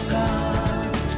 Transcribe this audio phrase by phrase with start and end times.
[0.00, 1.14] Sochcast.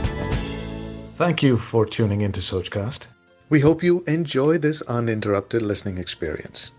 [1.16, 3.06] Thank you for tuning into Sochcast.
[3.48, 6.72] We hope you enjoy this uninterrupted listening experience.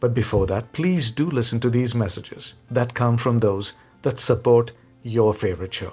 [0.00, 4.72] But before that, please do listen to these messages that come from those that support
[5.02, 5.92] your favorite show.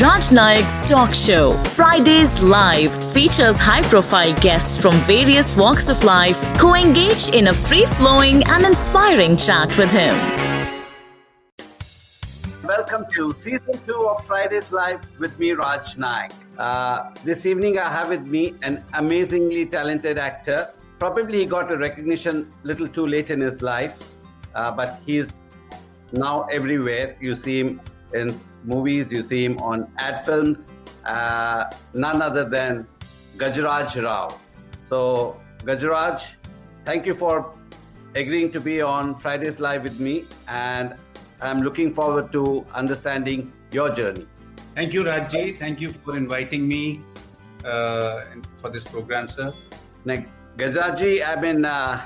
[0.00, 6.38] Raj Nayak's Talk Show, Fridays Live, features high profile guests from various walks of life
[6.56, 10.41] who engage in a free flowing and inspiring chat with him.
[12.64, 16.30] Welcome to season two of Fridays Live with me, Raj Nayak.
[16.56, 20.70] Uh, this evening, I have with me an amazingly talented actor.
[21.00, 23.96] Probably he got a recognition little too late in his life,
[24.54, 25.50] uh, but he's
[26.12, 27.16] now everywhere.
[27.20, 27.80] You see him
[28.14, 30.70] in movies, you see him on ad films.
[31.04, 32.86] Uh, none other than
[33.38, 34.38] Gajaraj Rao.
[34.88, 36.36] So, Gajaraj,
[36.84, 37.56] thank you for
[38.14, 40.94] agreeing to be on Fridays Live with me, and
[41.42, 44.26] I'm looking forward to understanding your journey.
[44.74, 45.58] Thank you, Rajji.
[45.58, 47.00] Thank you for inviting me
[47.64, 48.22] uh,
[48.54, 49.52] for this program, sir.
[50.04, 50.24] Now,
[50.56, 52.00] Gajarji, I mean, uh,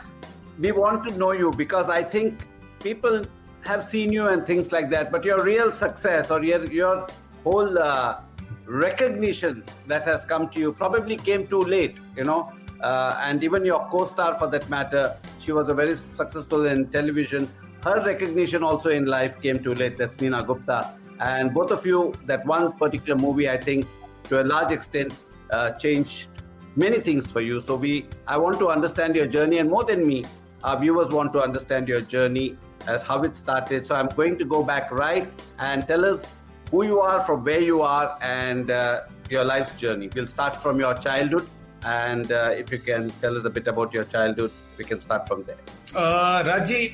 [0.59, 2.47] we want to know you because I think
[2.83, 3.27] people
[3.63, 7.07] have seen you and things like that, but your real success or your, your
[7.45, 8.21] whole uh,
[8.65, 12.53] recognition that has come to you probably came too late, you know.
[12.81, 17.49] Uh, and even your co-star, for that matter, she was a very successful in television.
[17.87, 19.97] Her recognition also in life came too late.
[19.97, 22.15] That's Nina Gupta, and both of you.
[22.31, 23.87] That one particular movie, I think,
[24.25, 25.15] to a large extent,
[25.53, 26.31] uh, changed
[26.75, 27.61] many things for you.
[27.61, 30.25] So we, I want to understand your journey, and more than me,
[30.65, 32.57] our viewers want to understand your journey
[32.89, 33.87] as how it started.
[33.87, 35.29] So I'm going to go back right
[35.61, 36.27] and tell us
[36.73, 40.11] who you are, from where you are, and uh, your life's journey.
[40.13, 41.49] We'll start from your childhood,
[41.85, 45.27] and uh, if you can tell us a bit about your childhood, we can start
[45.29, 45.59] from there.
[45.95, 46.85] Uh, Raazi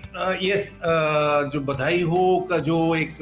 [0.42, 0.72] yes
[1.52, 3.16] जो बधाई हो का जो एक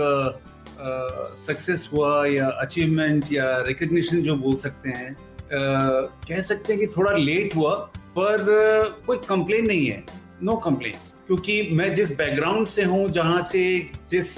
[1.38, 6.80] success uh, हुआ या achievement या recognition जो बोल सकते हैं uh, कह सकते हैं
[6.80, 7.74] कि थोड़ा लेट हुआ
[8.16, 10.04] पर uh, कोई कंप्लेन नहीं है
[10.42, 10.94] नो no कंप्लेन
[11.26, 13.64] क्योंकि मैं जिस बैकग्राउंड से हूँ जहाँ से
[14.10, 14.36] जिस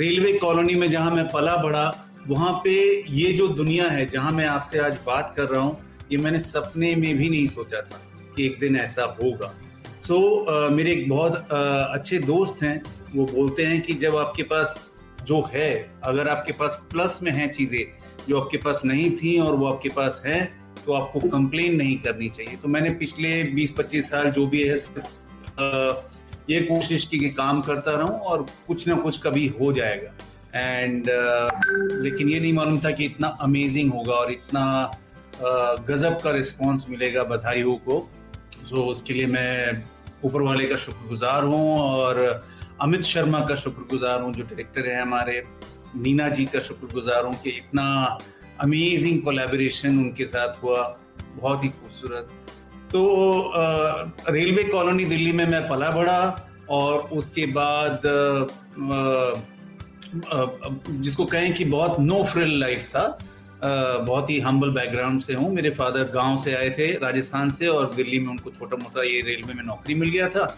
[0.00, 1.86] रेलवे कॉलोनी में जहाँ मैं पला बढ़ा
[2.28, 2.74] वहाँ पे
[3.08, 6.94] ये जो दुनिया है जहाँ मैं आपसे आज बात कर रहा हूँ ये मैंने सपने
[6.96, 8.00] में भी नहीं सोचा था
[8.36, 9.54] कि एक दिन ऐसा होगा।
[10.02, 12.82] सो so, uh, मेरे एक बहुत uh, अच्छे दोस्त हैं
[13.14, 14.74] वो बोलते हैं कि जब आपके पास
[15.26, 17.84] जो है अगर आपके पास प्लस में है चीज़ें
[18.28, 20.44] जो आपके पास नहीं थी और वो आपके पास है
[20.86, 25.06] तो आपको कंप्लेन नहीं करनी चाहिए। तो मैंने पिछले 20-25 साल जो भी है सिर्फ़
[26.50, 30.14] ये कोशिश की कि काम करता रहूँ और कुछ ना कुछ कभी हो जाएगा।
[30.54, 31.50] एंड uh,
[32.02, 34.64] लेकिन ये नहीं मालूम था कि इतना अमेजिंग होगा और इतना
[35.42, 38.08] गजब का रिस्पांस मिलेगा बधाइयों को।
[38.52, 39.82] सो उसके लिए मैं
[40.24, 42.44] ऊपर वाले का शुक्रगुजार हूँ और
[42.80, 45.42] अमित शर्मा का शुक्रगुजार हूँ जो डायरेक्टर है हमारे।
[45.96, 48.18] नीना जी का शुक्रगुजार हूँ कि इतना
[48.60, 50.82] अमेजिंग कोलेबोरेशन उनके साथ हुआ।
[51.36, 52.28] बहुत ही खूबसूरत।
[52.92, 53.52] तो
[54.28, 59.40] रेलवे कॉलोनी दिल्ली में मैं पला बढ़ा और उसके बाद आ,
[60.32, 60.46] आ,
[60.90, 63.06] जिसको कहें कि बहुत नो फ्रिल लाइफ था।
[63.66, 67.94] बहुत ही हम्बल बैकग्राउंड से हूँ। मेरे फादर गाँव से आए थे, राजस्थान से और
[67.94, 70.56] दिल्ली में उनको छोटा मोटा ये रेलवे में नौकरी मिल गया था।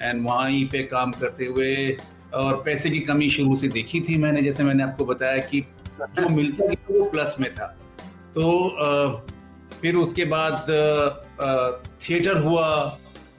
[0.00, 1.96] एंड वहीं पे काम करते हुए
[2.34, 5.60] और पैसे की कमी शुरू से देखी थी मैंने, जैसे मैंने आपको बताया कि
[6.00, 7.66] जो मिलता था वो प्लस में था।
[8.34, 9.24] तो
[9.80, 10.66] फिर उसके बाद
[12.00, 12.66] थिएटर हुआ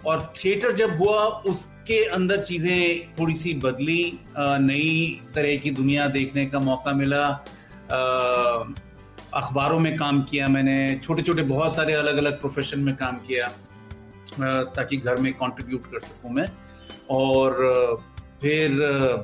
[0.06, 6.46] और थिएटर जब हुआ, उसके अंदर चीज़ें थोड़ी सी बदली नई तरह की दुनिया देखने
[6.46, 7.26] का मौका मिला।
[9.34, 13.48] अखबारों में काम किया मैंने छोटे छोटे बहुत सारे अलग अलग प्रोफेशन में काम किया
[14.76, 16.48] ताकि घर में कंट्रीब्यूट कर सकूँ मैं।
[17.10, 17.56] और
[18.42, 18.72] फिर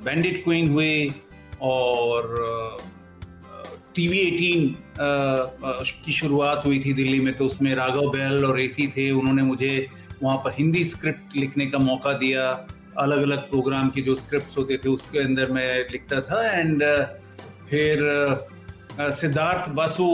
[0.04, 1.14] बैंडिट क्वीन हुए
[1.64, 2.78] और
[3.96, 4.76] टीवी एटीन
[6.06, 9.88] की शुरुआत हुई थी दिल्ली में तो उसमें राघव बैल और एसी थे, उन्होंने मुझे
[10.24, 12.50] वहाँ पर हिंदी स्क्रिप्ट लिखने का मौका दिया।
[12.98, 16.84] अलग अलग प्रोग्राम के जो स्क्रिप्ट होते थे, उसके अंदर मैं लिखता था। एंड
[17.70, 18.04] फिर
[19.00, 20.06] सिद्धार्थ बासु,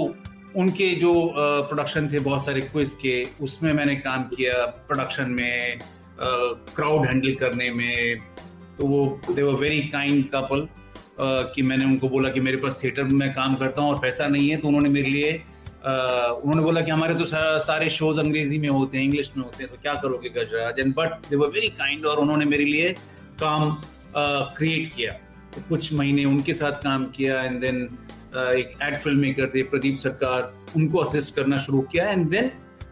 [0.56, 5.80] उनके जो प्रोडक्शन थे, बहुत सारे क्विज के, उसमें मैंने काम किया प्रोडक्शन में
[6.20, 8.18] क्राउड हैंडल करने में।
[8.78, 10.68] तो वो they were very kind couple
[11.20, 14.50] कि मैंने उनको बोला कि मेरे पास थिएटर में काम करता हूँ और पैसा नहीं
[14.50, 15.34] है तो उन्होंने मेरे लिए
[15.86, 19.72] उन्होंने बोला कि हमारे तो सारे शोज़ अंग्रेज़ी में होते हैं इंग्लिश में होते हैं
[19.72, 20.80] तो क्या करोगे Gajraj?
[20.80, 22.92] And but they were very kind और उन्होंने मेरे लिए
[23.40, 23.76] काम
[24.58, 25.12] क्रिएट किया।
[25.70, 27.88] कुछ महीने उनके साथ काम किया एंड देन
[28.36, 32.52] एक एड फ़िल्म मेकर थे प्रदीप सरकार उनको असिस्ट करना शुरू किया एंड देन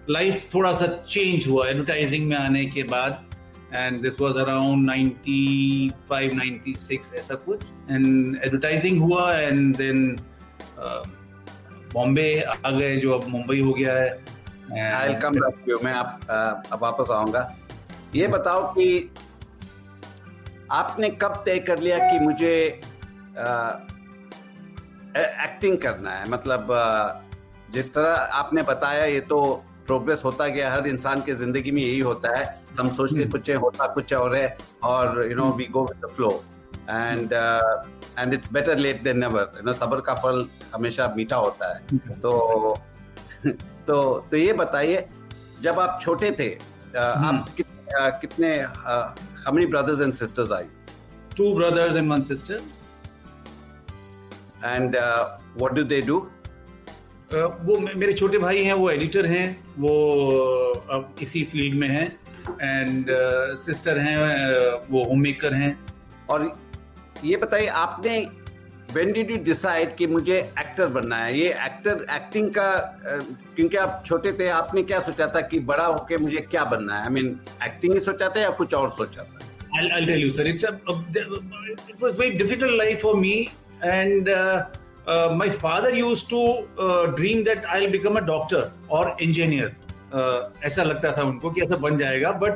[0.10, 3.24] लाइफ थोड़ा सा चेंज हुआ एडवर्टाइजिंग में आने के बाद
[3.74, 10.20] एंड दिस वाज अराउंड 95 96 ऐसा कुछ एंड एडवर्टाइजिंग हुआ एंड देन
[11.94, 14.10] बॉम्बे आ गए जो अब मुंबई हो गया है
[14.92, 15.40] आई कम
[15.84, 16.28] मैं आप
[16.72, 17.58] अब वापस आऊँगा।
[18.16, 19.10] ये बताओ कि
[20.72, 22.82] आपने कब तय कर लिया कि मुझे
[25.18, 26.68] एक्टिंग करना है। मतलब
[27.74, 29.42] जिस तरह आपने बताया ये तो
[29.88, 32.46] प्रोग्रेस होता गया। हर इंसान के ज़िंदगी में यही होता है।
[32.80, 36.06] हम सोचते हम्म। कुछ है होता कुछ और है। और you know we go with
[36.06, 36.30] the flow
[36.90, 37.34] and
[38.19, 41.98] and it's better late than never you know सबर का फल हमेशा मीठा होता है
[42.22, 42.78] तो
[43.88, 45.08] तो तो ये बताइए
[45.62, 46.54] जब आप छोटे थे
[46.98, 50.66] आप हम्म। कितने कितने how many brothers and sisters are
[51.38, 52.62] two brothers and one sister
[54.66, 56.18] and what do they do
[57.34, 59.46] वो मेरे छोटे भाई हैं वो एडिटर हैं
[59.80, 59.94] वो
[60.92, 62.08] अब इसी फ़ील्ड में हैं।
[62.62, 63.06] एंड
[63.58, 65.78] सिस्टर uh, हैं uh, वो होम मेकर हैं।
[66.30, 66.60] और
[67.24, 68.18] ये बताइए आपने
[68.94, 71.38] वेन डिड यू डिसाइड कि मुझे एक्टर बनना है?
[71.40, 73.24] ये एक्टर एक्टिंग का uh,
[73.56, 77.04] क्योंकि आप छोटे थे आपने क्या सोचा था कि बड़ा होके मुझे क्या बनना है?
[77.04, 79.40] आई मीन एक्टिंग ही सोचा था या कुछ और सोचा था
[79.74, 80.46] I'll, I'll tell you, sir.
[80.48, 80.94] It's a, a,
[81.90, 83.52] it was very difficult life for me,
[83.83, 84.66] and uh,
[85.07, 89.72] uh, my father used to uh, dream that I'll become a doctor or engineer.
[90.66, 92.54] ऐसा लगता था उनको कि ऐसा बन जाएगा but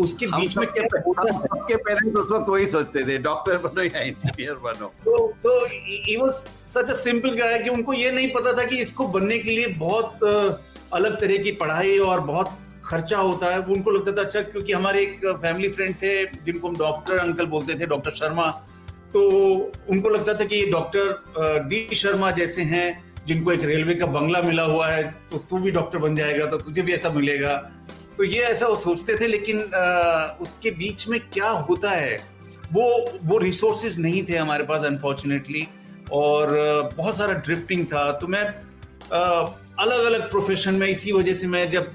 [0.00, 3.82] उसके बीच में क्या होता है सबके पेरेंट्स उस वक्त वही सोचते थे डॉक्टर बनो
[3.82, 6.32] या इंजीनियर बनो। तो तो he was
[6.72, 9.66] such a simple guy कि उनको ये नहीं पता था कि इसको बनने के लिए
[9.84, 10.24] बहुत
[10.92, 15.02] अलग तरह की पढ़ाई और बहुत खर्चा होता है। उनको लगता था अच्छा क्योंकि हमारे
[15.02, 18.50] एक फैमिली फ्रेंड थे जिनको हम डॉक्टर अंकल बोलते थे डॉक्टर शर्मा
[19.12, 19.20] तो
[19.90, 22.88] उनको लगता था कि ये डॉक्टर डी शर्मा जैसे हैं
[23.26, 26.56] जिनको एक रेलवे का बंगला मिला हुआ है तो तू भी डॉक्टर बन जाएगा तो
[26.58, 27.54] तुझे भी ऐसा मिलेगा।
[28.16, 32.16] तो ये ऐसा वो सोचते थे लेकिन आ, उसके बीच में क्या होता है
[32.72, 32.84] वो
[33.24, 35.66] वो रिसोर्सेज नहीं थे हमारे पास अनफॉर्चुनेटली
[36.12, 36.48] और
[36.96, 38.44] बहुत सारा ड्रिफ्टिंग था। तो मैं
[39.80, 41.94] अलग अलग प्रोफेशन में इसी वजह से मैं जब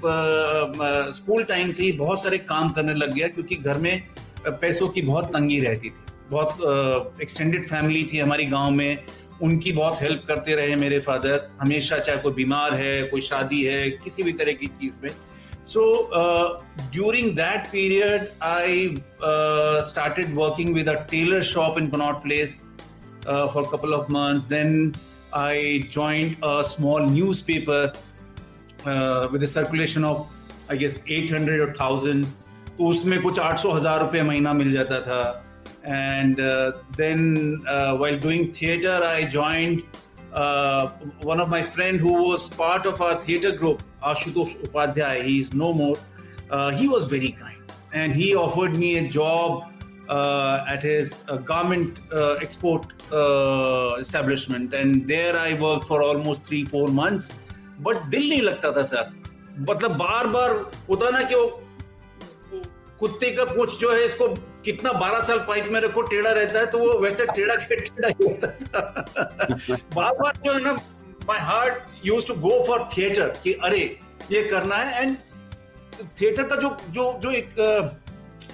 [1.14, 4.02] स्कूल टाइम से ही बहुत सारे काम करने लग गया क्योंकि घर में
[4.48, 9.04] पैसों की बहुत तंगी रहती थी। बहुत एक्सटेंडेड फैमिली थी हमारी गाँव में।
[9.42, 13.90] उनकी बहुत हेल्प करते रहे मेरे फादर हमेशा चाहे कोई बीमार है कोई शादी है
[13.90, 15.10] किसी भी तरह की चीज़ में।
[15.66, 15.82] So
[16.92, 18.86] during that period I
[19.90, 22.62] started working with a tailor shop in Connaught Place
[23.26, 24.92] for couple of months then
[25.38, 25.56] I
[25.94, 27.80] joined a small newspaper
[28.92, 30.22] uh, with a circulation of
[30.70, 32.22] I guess 800 or 1000
[32.78, 35.18] तो उसमें कुछ 800 हज़ार रुपये महीना मिल जाता था।
[35.83, 39.83] and uh, then uh, while doing theater I joined
[40.33, 40.87] uh,
[41.21, 45.53] one of my friend who was part of our theater group Ashutosh Upadhyay he is
[45.53, 45.97] no more
[46.49, 47.57] uh, he was very kind
[47.93, 49.65] and he offered me a job
[50.09, 56.43] uh, at his uh, garment uh, export uh, establishment and there I worked for almost
[56.45, 57.33] three four months
[57.79, 59.11] but दिल नहीं लगता था sir
[59.69, 60.51] मतलब बार बार
[60.89, 61.45] होता ना कि वो
[62.99, 64.27] कुत्ते का कुछ जो है इसको
[64.64, 68.08] कितना बारह साल पाइप में रखो टेढ़ा रहता है तो वो वैसे टेढ़ा के टेढ़ा
[68.08, 70.72] ही होता था बार बार जो है ना
[71.28, 73.98] my heart use to go for theatre कि अरे
[74.32, 75.16] ये करना है एंड
[76.20, 77.54] थिएटर का जो जो जो एक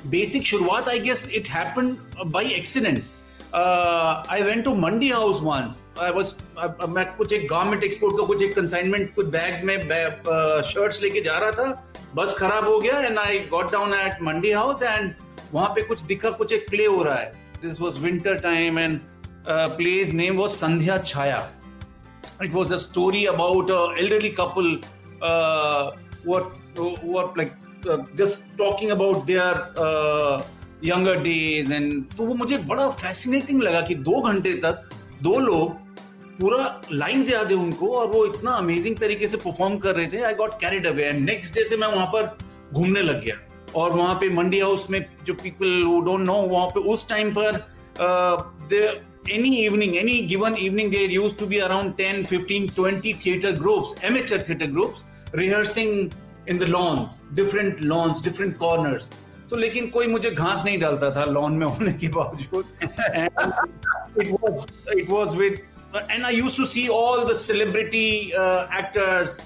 [0.06, 1.96] बेसिक शुरुआत I guess it happened
[2.26, 3.02] by accident
[4.30, 6.34] I went to Mandi House once I was
[6.88, 9.76] मैं कुछ एक गारमेंट एक्सपोर्ट का कुछ एक कंसाइनमेंट कुछ बैग में
[10.62, 14.22] शर्ट्स uh, लेके जा रहा था। बस खराब हो गया and I got down at
[14.22, 15.14] Mandi House and
[15.54, 17.32] वहाँ पे कुछ दिखा कुछ एक प्ले हो रहा है।
[17.62, 18.98] This was winter time and
[19.48, 21.48] play's name was Sandhya Chhaya
[23.30, 24.68] about a elderly couple
[25.22, 25.92] uh,
[26.26, 26.44] what
[27.12, 27.52] what like
[28.16, 29.54] just talking about their
[30.84, 34.88] younger days and तो वो मुझे बड़ा फैसिनेटिंग लगा कि दो घंटे तक
[35.22, 35.72] दो लोग
[36.40, 40.22] पूरा लाइन से आगे उनको और वो इतना अमेजिंग तरीके से परफॉर्म कर रहे थे।
[40.22, 42.36] I got carried away and next day से मैं वहाँ पर
[42.72, 43.36] घूमने लग गया।
[43.76, 47.34] और वहाँ पे मंडी हाउस में जो पीपल वो डोंट नो वहाँ पे उस टाइम
[47.38, 47.60] पर
[49.32, 53.94] any evening any given evening there use to be around ten fifteen twenty theatre groups
[54.04, 55.04] amateur theatre groups
[55.34, 56.10] rehearsing
[56.48, 59.10] in the lawns different lawns different corners
[59.50, 62.64] तो लेकिन कोई मुझे घास नहीं डालता था लॉन में होने के बावजूद।
[64.20, 64.66] It was
[64.98, 65.58] it was with
[66.10, 68.08] and I used to see all the celebrity
[68.78, 69.38] actors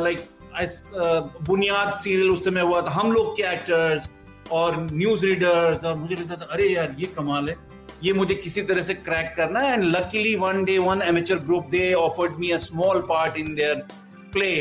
[0.00, 0.24] like
[0.60, 4.08] Buniyaad serial उस समय हुआ था। हम लोग के एक्टर्स
[4.52, 7.56] और न्यूज़ रीडर्स और मुझे लगता था अरे यार ये कमाल है।
[8.04, 11.68] ये मुझे किसी तरह से क्रैक करना है। And luckily one day one amateur group
[11.70, 13.86] they offered me a small part in their
[14.32, 14.52] play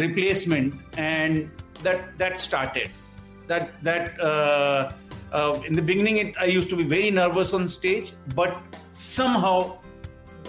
[0.00, 2.88] replacement, and that that started.
[3.50, 4.92] that that uh,
[5.32, 8.58] uh, in the beginning it, I used to be very nervous on stage, but
[8.92, 9.56] somehow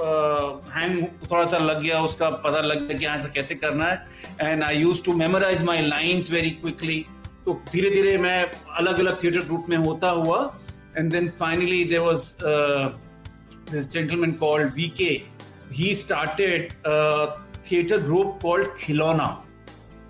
[0.01, 4.05] hang थोड़ा सा लग गया, उसका पता लग गया कि यहाँ से कैसे करना है।
[4.41, 7.05] And I use to memorise my lines very quickly
[7.45, 8.43] तो धीरे धीरे मैं
[8.77, 10.39] अलग अलग थिएटर ग्रुप में होता हुआ
[10.97, 12.33] and then finally there was
[13.71, 15.09] this gentleman called V K
[15.73, 16.73] he started
[17.71, 19.27] theatre group called Khilona.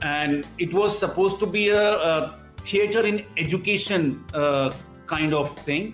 [0.03, 5.87] And it was suppose to be a theatre in education kind of thing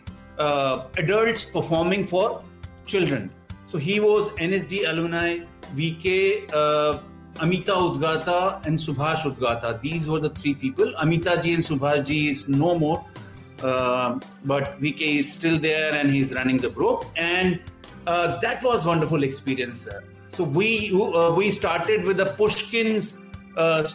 [0.99, 2.41] adult performing for
[2.87, 3.29] children
[3.67, 5.39] So he was NSD alumni,
[5.75, 6.99] VK, uh,
[7.41, 9.81] Amita Udgata, and Subhash Udgata.
[9.81, 10.93] These were the three people.
[10.99, 13.05] Amita ji and Subhash ji is no more,
[13.61, 17.03] uh, but VK is still there and he's running the group.
[17.17, 17.59] And
[18.07, 19.81] uh, that was wonderful experience.
[19.81, 20.01] Sir.
[20.31, 23.17] So we uh, we started with the Pushkin's
[23.57, 23.85] uh,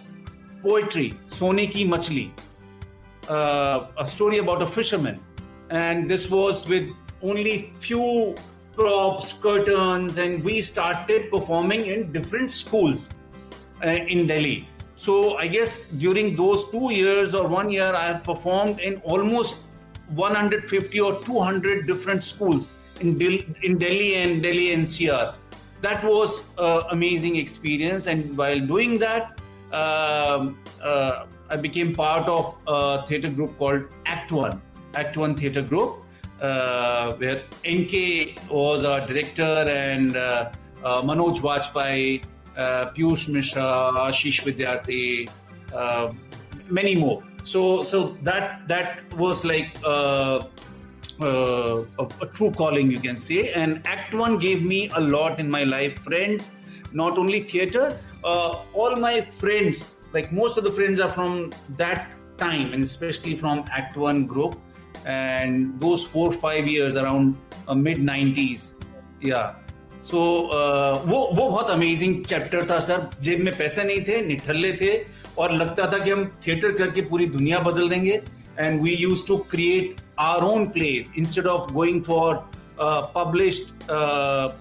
[0.62, 2.30] poetry, Sone Ki Machli,
[3.26, 5.18] uh, a story about a fisherman,
[5.70, 6.90] and this was with
[7.22, 8.34] only few
[8.74, 13.08] props, curtains, and we started performing in different schools
[13.84, 14.68] uh, in Delhi.
[14.96, 19.56] So I guess during those two years or one year, I have performed in almost
[20.14, 22.68] 150 or 200 different schools
[23.00, 25.34] in, Del- in Delhi and Delhi NCR.
[25.80, 28.06] That was an amazing experience.
[28.06, 29.38] And while doing that,
[29.72, 34.62] um, uh, I became part of a theatre group called Act One,
[34.94, 36.01] Act One Theatre Group, uh,
[36.42, 40.52] where NK was our director and uh,
[40.84, 42.24] uh, Manoj Vajpayee,
[42.56, 45.30] uh, Piyush Mishra, Ashish Vidyarthi,
[45.74, 46.12] uh,
[46.68, 47.22] many more.
[47.42, 50.44] So, so that that was like uh,
[51.20, 53.52] uh, a, a, true calling, you can say.
[53.52, 55.98] And Act One gave me a lot in my life.
[55.98, 56.52] Friends,
[56.92, 62.10] not only theater, uh, all my friends, like most of the friends are from that
[62.38, 64.58] time, and especially from Act One group.
[65.04, 67.36] And those four five years around
[67.68, 68.74] uh, mid 90s,
[69.20, 69.54] yeah.
[70.02, 74.20] So so, uh, वो वो बहुत amazing chapter था sir जेब में पैसे नहीं थे
[74.26, 74.92] निठल्ले थे
[75.38, 78.20] और लगता था कि हम थिएटर करके पूरी दुनिया बदल देंगे
[78.58, 82.44] and we use to create our own plays instead of going for
[82.78, 84.52] uh, published uh,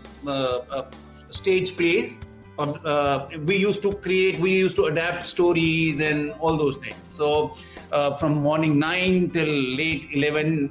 [2.60, 3.48] uh, stage plays.
[3.48, 6.98] we used to create, we used to adapt stories and all those things.
[7.04, 7.54] So
[8.20, 10.70] from morning 9 till late 11,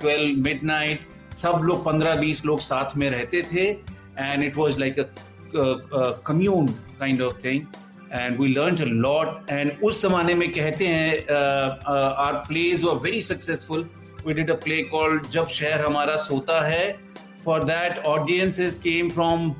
[0.00, 1.00] 12, midnight,
[1.34, 3.78] सब लोग 15-20 लोग साथ में रहते थे
[4.18, 5.08] and it was like a,
[5.54, 7.66] a, a commune kind of thing
[8.10, 12.84] and we learned a lot and उस जमाने में कहते हैं uh, uh, our plays
[12.84, 13.86] were very successful
[14.24, 16.96] we did a play called Jab Sheher Hamara Sota Hai.
[17.42, 19.56] For that, audiences came from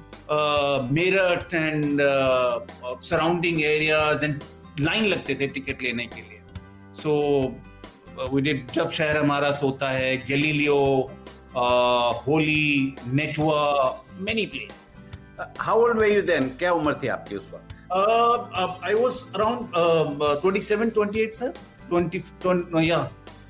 [0.92, 2.00] Meerut and
[3.04, 4.40] surrounding areas and
[4.80, 6.40] line लगते थे ticket लेने के लिए।
[7.02, 7.12] सो
[8.32, 13.60] वी uh, जब शहर हमारा सोता है गलीलियो uh, होली Nechua
[14.20, 14.86] many place
[15.58, 17.68] how old were you then क्या उम्र थी आपकी उस वक्त?
[18.84, 19.58] आई वॉज़ अराउंड
[20.44, 21.52] 27 28 सर
[21.92, 23.00] 20 या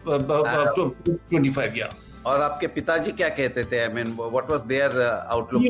[0.07, 1.89] 25 या
[2.26, 3.79] और आपके पिताजी क्या कहते थे?
[3.81, 5.69] I mean what was their outlook he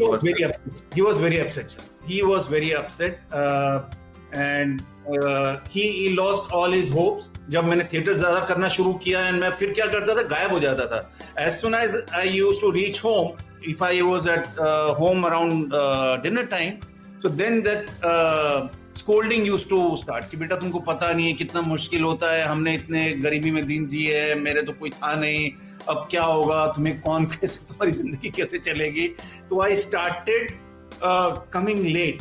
[1.02, 3.21] was very upset sir he was very upset
[4.35, 4.80] and
[5.68, 9.73] he lost all his hopes जब मैंने थिएटर ज़्यादा करना शुरू किया एंड मैं फिर
[9.73, 10.23] क्या करता था?
[10.28, 11.11] गायब हो जाता था.
[11.38, 14.61] As soon as I use to reach home if I was at
[15.00, 15.73] home around
[16.23, 16.73] dinner time
[17.23, 17.87] so then that
[18.97, 22.75] scolding use to start कि बेटा तुमको पता नहीं है कितना मुश्किल होता है हमने
[22.75, 25.50] इतने गरीबी में दिन जिए है मेरे तो कोई था नहीं.
[25.88, 26.66] अब क्या होगा?
[26.66, 29.08] तुम्हें कौन कैसे तुम्हारी ज़िंदगी कैसे चलेगी?
[29.48, 30.52] तो I started
[31.52, 32.18] coming late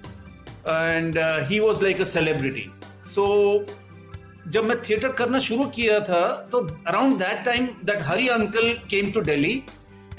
[0.66, 2.72] and uh, he was like a celebrity
[3.04, 3.66] so
[4.48, 9.12] जब मैं थिएटर करना शुरू किया था तो around that time that Hari uncle came
[9.12, 9.64] to Delhi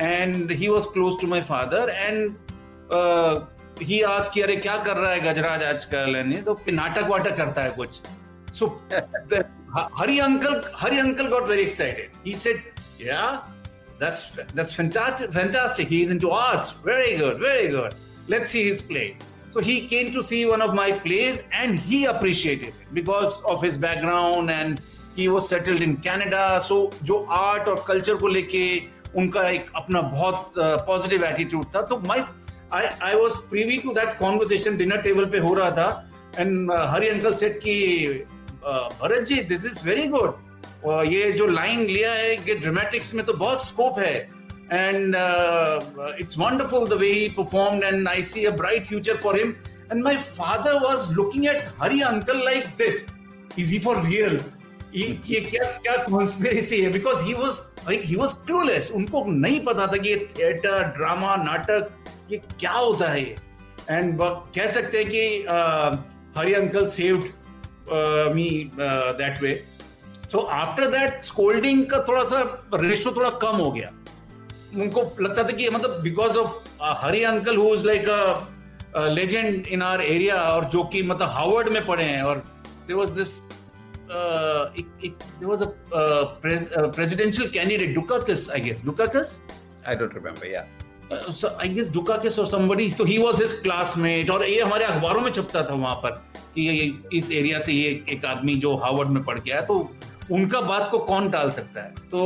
[0.01, 2.37] and he was close to my father and
[3.83, 7.63] he आज कि, अरे, क्या कर रहा है गजराज आजकल नहीं तो नाटक वाटक करता
[7.63, 8.01] है कुछ
[8.55, 8.67] so
[10.01, 12.63] Hari uncle Hari uncle got very excited he said
[13.03, 13.51] yeah
[14.01, 15.33] that's that's fantastic.
[15.33, 15.89] Fantastic.
[15.89, 16.73] He's into arts.
[16.85, 17.41] Very good.
[17.41, 17.95] Very good.
[18.29, 19.17] Let's see his play.
[19.55, 23.63] So he came to see one of my plays and he appreciated it because of
[23.63, 24.81] his background and
[25.17, 26.61] he was settled in Canada.
[26.69, 28.65] So जो art और culture को लेके
[29.17, 32.23] उनका एक अपना बहुत positive attitude था। तो my
[32.73, 37.09] I I was privy to that conversation dinner table पे हो रहा था एंड हरी
[37.09, 37.79] अंकल सेट की
[39.01, 43.33] Bharat ji this is very good ये जो लाइन लिया है, ये ड्रामेटिक्स में तो
[43.33, 44.31] बहुत स्कोप है।
[44.73, 45.15] And
[46.21, 49.55] it's wonderful the way he performed and I see a bright future for him
[49.93, 53.05] and my father was looking at Hari uncle like this
[53.59, 54.41] is he for real
[54.95, 59.87] ये क्या क्या conspiracy है because he was like he was clueless उनको नहीं पता
[59.87, 61.89] था कि ये थिएटर ड्रामा नाटक
[62.31, 63.37] ये क्या होता है ये
[63.91, 65.25] एंड कह सकते हैं कि
[66.39, 67.25] Hari uncle saved
[68.35, 69.55] me that way
[70.33, 72.41] so after that scolding का थोड़ा सा
[72.75, 73.91] रेशो थोड़ा कम हो गया
[74.77, 79.83] उनको लगता था कि मतलब because of Hari uncle who is like a legend in
[79.83, 83.41] our area और जो कि मतलब हार्वर्ड में पढ़े हैं और there was this
[84.11, 84.71] uh,
[85.43, 88.81] uh, uh, presidential candidate, Dukakis, I guess.
[88.81, 89.41] Dukakis?
[89.87, 90.67] I don't remember, yeah.
[91.11, 94.85] Uh, so I guess Dukakis or somebody, so he was his classmate और ये हमारे
[94.85, 96.11] अखबारों में छपता था वहाँ पर
[96.55, 99.79] कि इस एरिया से ये एक आदमी जो हार्वर्ड में पढ़ के आया तो
[100.33, 102.23] उनका बात को कौन टाल सकता है तो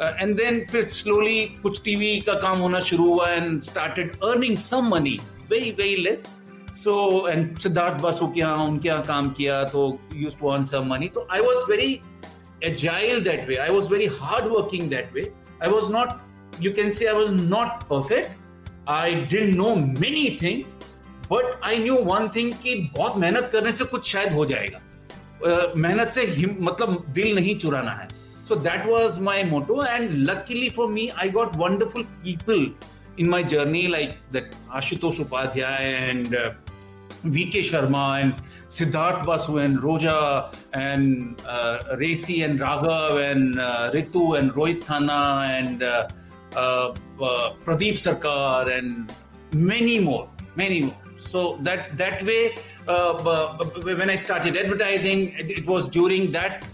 [0.00, 4.56] एंड uh, देन फिर स्लोली कुछ टीवी का काम होना शुरू हुआ and started earning
[4.58, 5.18] some money
[5.50, 6.28] very very less
[6.82, 6.96] so
[7.28, 11.08] and Siddharth Basu के यहाँ उनके यहाँ काम किया तो use to earn some money
[11.14, 12.00] तो I was very
[12.62, 13.58] agile that way.
[13.58, 15.30] I was very hardworking that way.
[15.60, 16.20] I was not,
[16.58, 18.30] you can say, I was not perfect.
[18.86, 20.76] I didn't know many things,
[21.28, 24.80] but I knew one thing कि बहुत मेहनत करने से कुछ शायद हो जाएगा
[25.44, 28.08] uh, मेहनत से मतलब दिल नहीं चुराना है
[28.48, 32.70] so that was my motto and luckily for me I got wonderful people
[33.18, 36.52] in my journey like that Ashutosh Upadhyay and uh,
[37.24, 38.34] VK Sharma and
[38.68, 45.46] Siddharth Basu and Roja and uh, Racy and Raghav and uh, Ritu and Rohit Khanna
[45.58, 46.08] and uh,
[46.56, 49.12] uh, uh, Pradeep Sarkar and
[49.52, 50.96] many more, many more.
[51.18, 53.12] So that that way, uh,
[53.82, 56.64] when I started advertising, it, it was during that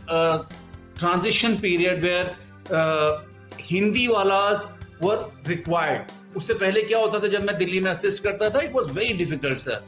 [0.97, 3.23] transition period where
[3.59, 6.13] Hindi walas were required.
[6.37, 9.13] उससे पहले क्या होता था जब मैं दिल्ली में assist करता था it was very
[9.19, 9.85] difficult sir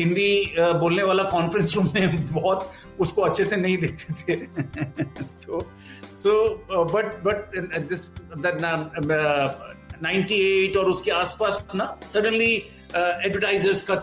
[0.00, 2.70] Hindi बोलने वाला कॉन्फ्रेंस रूम में बहुत
[3.00, 4.36] उसको अच्छे से नहीं देखते थे
[5.44, 5.60] तो
[6.18, 6.32] so
[6.94, 7.56] but but
[7.88, 8.12] this
[10.02, 12.52] ninety eight और उसके आसपास ना सडनली
[12.94, 13.96] एडवर्टाइजर्स का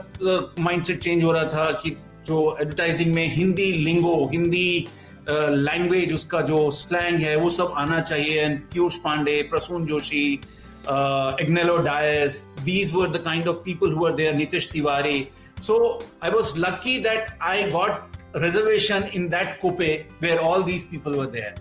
[0.59, 1.95] माइंडसेट चेंज हो रहा था कि
[2.27, 4.87] जो एडवर्टाइजिंग में Hindi lingo, Hindi
[5.29, 10.39] language uh, उसका जो स्लैंग है वो सब आना चाहिए and Piyush Pandey Prasoon Joshi
[10.87, 15.29] Ignelo Dias, these were the kind of people who were there, Nitish Tiwari.
[15.59, 21.17] So I was lucky that I got reservation in that coupe where all these people
[21.17, 21.55] were there.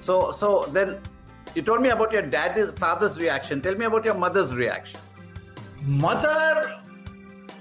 [0.00, 0.98] So, so then
[1.54, 3.60] you told me about your dad's father's reaction.
[3.60, 5.00] Tell me about your mother's reaction.
[5.82, 6.80] Mother,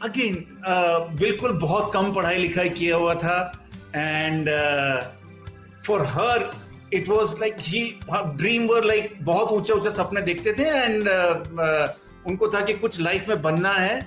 [0.02, 3.38] again, uh, बिल्कुल बहुत कम पढ़ाई लिखाई किया हुआ था
[4.48, 5.06] uh,
[5.84, 6.52] for her
[6.92, 8.00] it was like he
[8.38, 11.34] dream were like बहुत ऊँचे ऊँचे सपने देखते थे एंड uh,
[11.66, 11.88] uh,
[12.28, 14.00] उनको था कि कुछ लाइफ में बनना है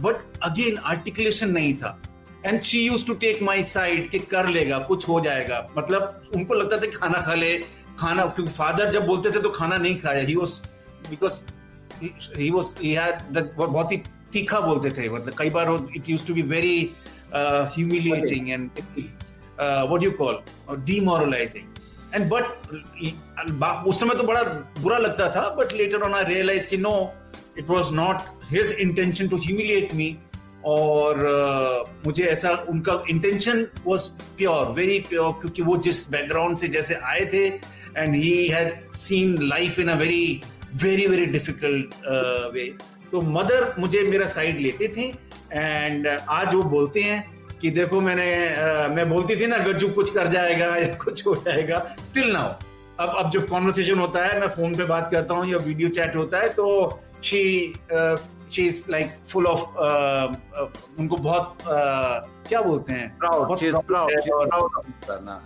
[0.00, 1.98] बट अगेन आर्टिकुलेशन नहीं था।
[2.46, 6.54] And she use to take my side कि कर लेगा कुछ हो जाएगा। मतलब उनको
[6.54, 7.52] लगता था खाना खा ले
[7.98, 10.54] खाना क्योंकि फादर जब बोलते थे तो खाना नहीं खाया। He was
[11.10, 11.42] because
[12.38, 12.68] he was
[13.56, 13.96] बहुत ही
[14.32, 16.90] तीखा बोलते थे। मतलब कई बार it use to be very
[17.76, 18.70] humiliating and
[19.60, 20.42] what you call
[20.84, 21.66] demoralising
[22.14, 24.42] and but उस समय तो बड़ा
[24.80, 26.94] बुरा लगता था but later on I realise कि no
[27.58, 30.16] it was not his intention to humiliate me
[30.66, 36.68] और uh, मुझे ऐसा उनका intention was pure very pure क्योंकि वो जिस बैकग्राउंड से
[36.68, 40.40] जैसे आए थे and he had seen life in a very
[40.82, 41.94] very very difficult
[42.54, 42.66] way
[43.12, 45.12] तो मदर मुझे मेरा साइड लेते थे
[45.54, 49.88] एंड uh, आज वो बोलते हैं कि देखो मैंने आ, मैं बोलती थी ना गज्जू
[49.88, 52.48] कुछ कर जाएगा या कुछ हो जाएगा स्टिल नाउ
[53.00, 56.16] अब अब जब कॉन्वर्सेशन होता है मैं फ़ोन पे बात करता हूँ या वीडियो चैट
[56.16, 56.66] होता है तो
[57.22, 57.42] she
[58.52, 59.60] she is like full of
[60.98, 63.18] उनको बहुत uh, क्या बोलते हैं?
[63.18, 65.40] प्राउड प्राउड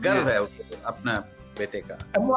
[0.00, 0.38] गर्व है
[0.84, 1.24] अपना
[1.60, 1.96] Beteka.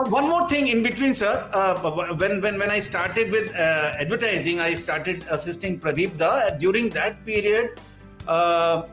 [0.10, 1.50] One more thing in between, sir.
[1.54, 6.50] Uh, when, when, when I started with uh, advertising, I started assisting Pradeep Da.
[6.52, 7.80] During that period,
[8.28, 8.88] uh,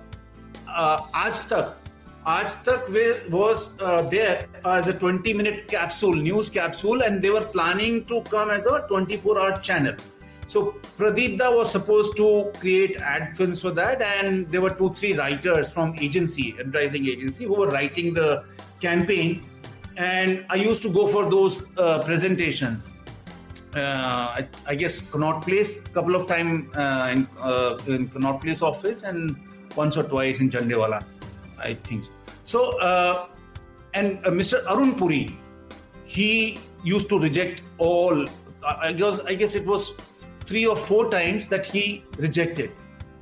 [0.68, 1.76] uh, Aaj Tak,
[2.26, 7.44] Aaj Tak was uh, there as a 20 minute capsule, news capsule, and they were
[7.44, 9.94] planning to come as a 24 hour channel.
[10.46, 14.92] So Pradeep Da was supposed to create ad films for that, and there were two,
[14.94, 18.44] three writers from agency, advertising agency, who were writing the
[18.80, 19.44] campaign.
[19.96, 22.92] And I used to go for those uh, presentations.
[23.74, 28.62] Uh, I, I, guess Connaught Place, couple of time uh, in, uh, in Connaught Place
[28.62, 29.37] office, and
[29.76, 31.05] once or twice in Jhandewalan.
[31.57, 32.05] I think
[32.42, 32.79] so.
[32.81, 33.29] Uh,
[33.94, 34.64] and uh, Mr.
[34.66, 35.38] Arun Puri,
[36.05, 38.26] he used to reject all.
[38.64, 39.92] I guess I guess it was
[40.44, 42.72] three or four times that he rejected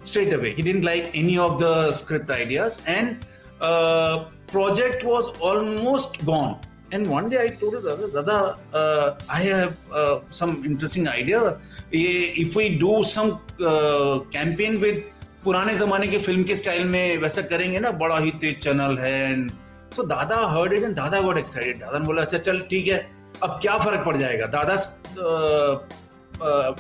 [0.03, 0.55] straight away.
[0.55, 3.25] He didn't like any of the script ideas, and
[3.61, 6.59] uh, project was almost gone.
[6.91, 11.59] And one day I told Dada, Dada uh, I have uh, some interesting idea.
[11.93, 15.05] If we do some uh, campaign with
[15.45, 19.49] पुराने जमाने के film के style में वैसा करेंगे ना बड़ा ही तेज चैनल है
[19.97, 22.99] सो दादा हर्ड इट एंड दादा गॉट एक्साइटेड दादा ने बोला अच्छा चल ठीक है
[23.43, 24.75] अब क्या फ़र्क पड़ जाएगा दादा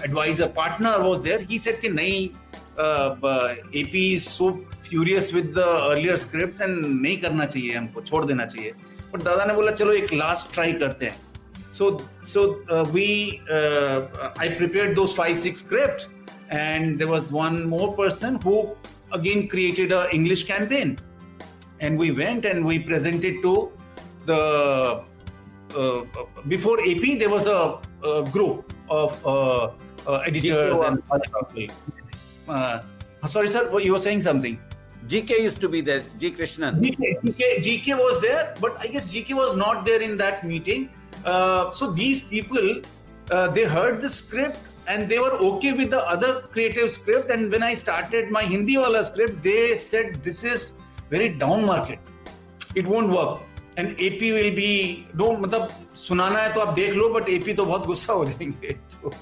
[0.04, 2.28] advisor partner was there he said कि नहीं
[3.83, 4.50] AP is so
[4.88, 5.59] furious with the
[5.90, 8.72] earlier script and नहीं करना चाहिए हमको छोड़ देना चाहिए।
[9.14, 11.16] बट दादा ने बोला चलो एक लास्ट ट्राई करते हैं।
[11.72, 11.90] So
[12.27, 12.44] so
[12.92, 13.09] we
[13.51, 16.09] I prepare दो five six script
[16.53, 18.55] and there was one more person who
[19.12, 20.96] again created a English campaign
[21.83, 23.55] and we went and we presented to
[24.31, 24.38] the
[26.46, 27.61] before AP there was a
[28.35, 29.12] group of
[30.29, 30.98] editors and
[33.29, 34.57] sorry sir you are saying something
[35.06, 36.32] GK used to be there, G.
[36.32, 36.80] Krishnan.
[36.80, 40.90] GK, GK, GK was there, but I guess GK was not there in that meeting.
[41.24, 42.82] Uh, so these people,
[43.30, 47.30] uh, they heard the script and they were okay with the other creative script.
[47.30, 50.72] And when I started my Hindi wala script, they said this is
[51.11, 51.98] very down market.
[52.74, 53.40] It won't work.
[53.76, 57.64] And AP will be no मतलब सुनाना है तो आप देख लो but AP तो
[57.64, 59.12] बहुत गुस्सा हो जाएँगे तो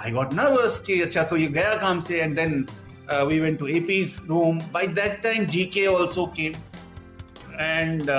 [0.00, 2.66] आई गॉट नर्वस कि अच्छा तो ये गया काम से and then
[3.12, 6.52] we went to AP's room by that time GK also came
[7.60, 8.10] and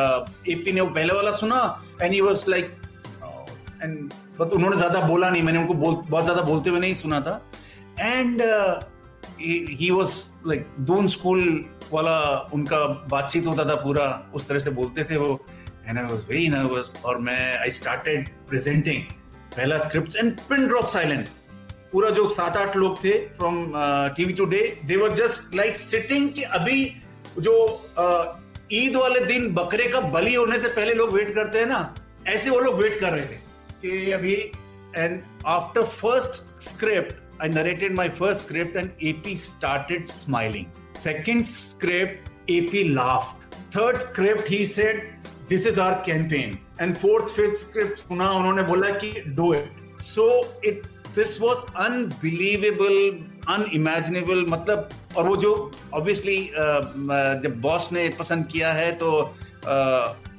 [0.49, 1.61] AP ने वो पहले वाला सुना
[2.01, 2.77] and he was like
[3.83, 5.41] and but उन्होंने ज़्यादा बोला नहीं.
[5.43, 7.41] मैंने उनको बोल, बहुत ज़्यादा बोलते हुए नहीं सुना था.
[7.99, 8.41] And
[9.79, 10.13] he was
[10.47, 11.41] like Doon School
[11.91, 12.17] वाला
[12.53, 12.77] उनका
[13.11, 14.05] बातचीत होता था पूरा.
[14.35, 15.39] उस तरह से बोलते थे वो.
[15.87, 19.03] And I was very nervous और मैं आई स्टार्टेड प्रेजेंटिंग
[19.55, 21.27] पहला script and pin drop silent
[21.91, 23.73] पूरा जो सात आठ लोग थे from
[24.15, 26.95] TV Today they were just like sitting कि अभी
[27.39, 27.53] जो
[27.99, 28.25] uh,
[28.73, 31.95] ईद वाले दिन बकरे का बलि होने से पहले लोग वेट करते हैं ना,
[32.27, 33.39] ऐसे वो लोग वेट कर रहे थे
[33.81, 34.33] कि अभी
[34.95, 40.65] and after first script I narrated my first script and AP started smiling
[41.03, 45.03] second script AP laughed third script he said
[45.49, 50.27] this is our campaign and fourth fifth script सुना, उन्होंने बोला कि do it so
[50.65, 50.83] it
[51.15, 52.97] this was unbelievable
[53.73, 55.53] unimaginable मतलब और वो जो
[55.93, 59.11] obviously uh, जब boss ने पसंद किया है तो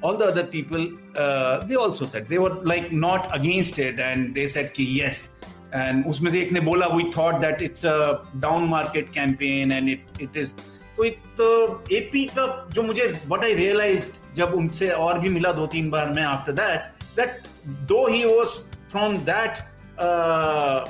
[0.04, 0.86] all the other people
[1.68, 5.28] they also said they were not against it and they said कि येस
[5.74, 7.96] एंड उसमें से एक ने बोला we thought that it's a
[8.36, 10.54] down market campaign and it it is
[10.96, 11.46] तो एक तो
[11.92, 16.10] एपी का जो मुझे वट आई रियलाइज़ जब उनसे और भी मिला दो तीन बार
[16.10, 17.42] मैं after that that
[17.88, 18.58] though he was
[18.90, 19.58] from that
[20.02, 20.88] uh,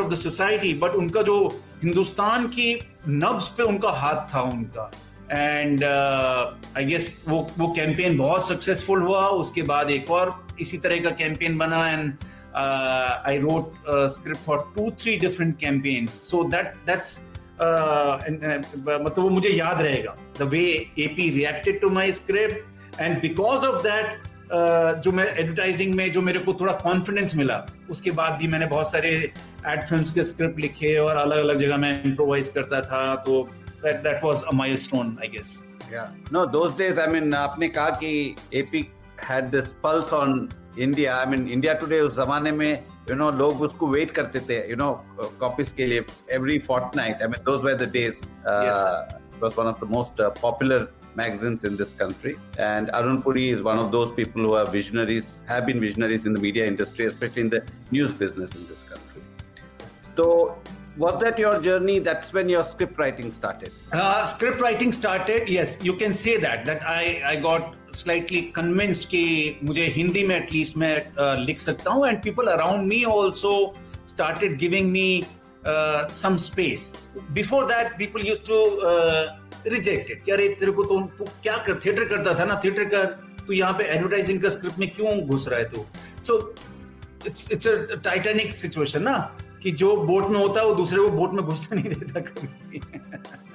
[0.00, 1.36] of the society but उनका जो
[1.82, 2.68] हिंदुस्तान की
[3.08, 4.90] नब्स पे उनका हाथ था उनका।
[5.32, 11.00] एंड आई गेस वो वो कैंपेन बहुत सक्सेसफुल हुआ। उसके बाद एक और इसी तरह
[11.02, 12.12] का कैंपेन बना and
[12.56, 13.72] I wrote
[14.12, 17.20] script for two three different campaigns so that that's
[17.60, 20.64] मतलब वो मुझे याद रहेगा। The way
[20.98, 24.06] AP reacted to my script and because of that
[24.52, 28.92] जो मैं एडवर्टाइजिंग में जो मेरे को थोड़ा कॉन्फिडेंस मिला उसके बाद भी मैंने बहुत
[28.92, 29.10] सारे
[29.66, 33.42] एड फिल्म्स के स्क्रिप्ट लिखे और अलग अलग जगह मैं इम्प्रोवाइज करता था तो
[33.82, 35.58] that that was a milestone I guess
[36.32, 38.86] no those days I mean आपने कहा कि AP
[39.28, 43.24] had this pulse on India I mean India Today उस जमाने में यू you नो
[43.24, 44.92] know, लोग उसको वेट करते थे यू नो
[45.40, 48.20] कॉपीज के लिए every fortnight I mean those were the days
[49.42, 52.37] one of the most popular the most uh, popular magazines in this country.
[52.57, 56.33] And Arun Puri is one of those people who are visionaries, have been visionaries in
[56.33, 59.21] the media industry, especially in the news business in this country.
[60.15, 60.57] So
[60.97, 65.77] was that your journey that's when your script writing started uh, script writing started yes
[65.81, 70.77] you can say that that i i got slightly convinced कि मुझे हिंदी में at least
[70.77, 75.25] मैं uh, लिख सकता हूँ and people around me also started giving me
[75.68, 76.94] uh, some space.
[77.32, 78.58] Before that, people used to
[78.90, 79.24] uh,
[79.66, 80.30] reject it.
[80.30, 83.04] अरे तेरे को तो तू क्या कर थिएटर करता था ना थिएटर कर
[83.46, 85.84] तू यहाँ पे एडवर्टाइजिंग का स्क्रिप्ट में क्यों घुस रहा है तू
[86.26, 86.38] so
[87.26, 89.18] it's it's a Titanic situation ना
[89.62, 92.82] कि जो बोट में होता है वो दूसरे को बोट में घुसने नहीं देता कभी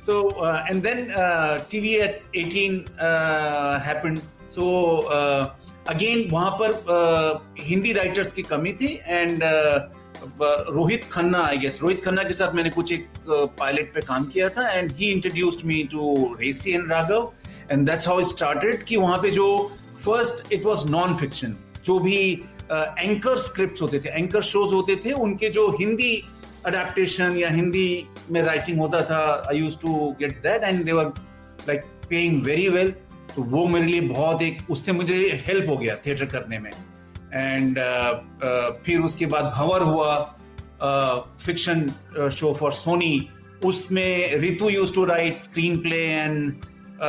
[0.00, 5.54] so uh, and then uh, TV at 18 uh, happened so uh,
[5.88, 9.42] पर uh, हिंदी राइटर्स की कमी थी and
[10.22, 13.06] Rohit Khanna I guess Rohit Khanna के साथ मैंने कुछ एक
[13.58, 17.32] पायलट पे काम किया था and he introduced me to रेसी and Raghav
[17.70, 19.46] and that's how started कि वहाँ पे जो
[20.04, 22.18] first it was non fiction जो भी
[22.72, 26.24] एंकर स्क्रिप्ट होते थे एंकर शोज़ होते थे, उनके जो हिंदी
[26.66, 31.12] अडेप्टेशन या हिंदी में राइटिंग होता था I use to get that and they were
[31.68, 32.90] like paying very well
[33.36, 36.70] तो वो मेरे लिए बहुत एक, उससे मुझे हेल्प हो गया थिएटर करने में।
[37.34, 38.12] एंड uh,
[38.46, 40.16] uh, फिर उसके बाद भंवर हुआ
[41.40, 41.88] फिक्शन
[42.32, 43.28] शो फॉर सोनी
[43.64, 45.38] उसमें Ritu use to write
[45.78, 46.52] screenplay and
[47.00, 47.08] two,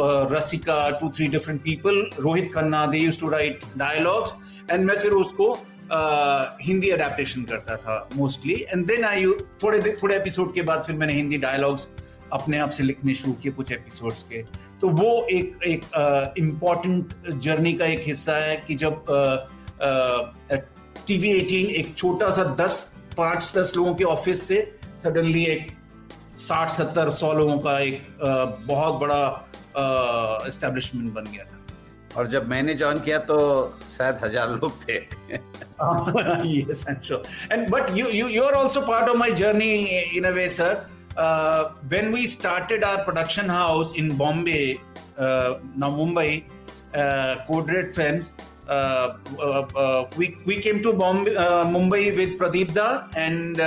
[0.00, 1.98] uh, Rasika, two, three different people.
[2.18, 4.32] Rohit Khanna, they used to write dialogues.
[4.68, 5.46] And मैं फिर उसको
[5.90, 9.26] हिंदी अडेप्टेशन करता था मोस्टली एंड देन आई
[9.62, 11.88] थोड़े थोड़े एपिसोड के बाद फिर मैंने हिंदी डायलॉग्स
[12.32, 14.42] अपने आप से लिखने शुरू किए कुछ एपिसोड्स के
[14.80, 15.84] तो वो एक एक
[16.38, 19.04] इंपॉर्टेंट जर्नी का एक हिस्सा है कि जब
[21.06, 24.58] टीवी एटीन एक छोटा सा दस पाँच दस लोगों के ऑफ़िस से
[25.02, 25.72] सडनली एक
[26.40, 28.02] साठ सत्तर सौ लोगों का एक
[28.66, 29.22] बहुत बड़ा
[30.48, 31.56] एस्टेब्लिशमेंट बन गया था।
[32.16, 33.38] और जब मैंने ज्वाइन किया तो
[33.96, 34.98] शायद हज़ार लोग थे।
[35.78, 37.22] Yes i'm sure.
[37.54, 39.74] And but you you you're also part of my journey
[40.18, 40.70] in a way sir.
[41.18, 44.80] uh, when we started our production house in Bombay,
[45.18, 46.44] uh, now Mumbai,
[46.94, 48.32] uh, Code Red Films,
[48.68, 53.58] uh, uh, uh, we, we came to Bombay, Mumbai with Pradeep Da, and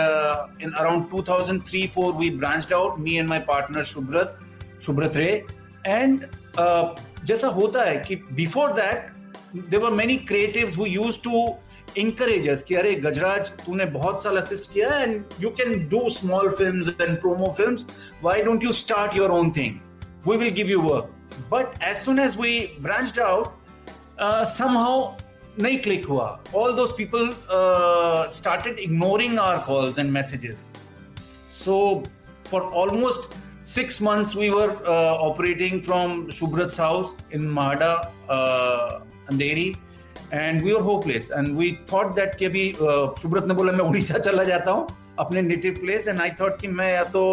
[0.62, 4.36] in around 2003 4, we branched out, me and my partner Shubrat,
[4.80, 5.46] Shubrat Ray.
[5.84, 9.12] And uh, just hota before that,
[9.54, 11.56] there were many creatives who used to
[11.98, 16.90] us कि अरे गजराज तूने बहुत साल assist किया and you can do small films
[17.02, 17.86] and promo films
[18.24, 19.80] why don't you start your own thing
[20.28, 23.60] we will give you work but as soon as we branched out
[24.22, 24.46] uh,
[25.58, 26.40] nahi click hua.
[26.54, 30.70] All those people uh, started ignoring our calls and messages.
[31.48, 32.04] So
[32.46, 33.28] for almost
[33.64, 39.78] six months, we were uh, operating from Shubrat's house in Mahada, uh, Andheri,
[40.32, 41.30] and we were hopeless.
[41.30, 42.66] And we thought that कि अभी
[43.22, 44.88] शुभ्रत ने बोला, मैं उड़ीसा चला जाता हूँ,
[45.20, 47.24] अपने native place and I thought कि मैं या तो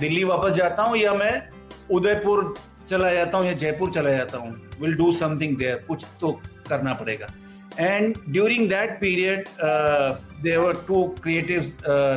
[0.00, 1.42] दिल्ली वापस जाता हूँ, या मैं
[1.90, 2.54] उदयपुर
[2.88, 4.50] चला जाता हूँ, या जयपुर चला जाता हूँ।
[4.80, 6.32] विल डू समथिंग देयर कुछ तो
[6.68, 7.28] करना पड़ेगा।
[7.78, 9.48] And during that period
[10.42, 11.72] they were two creative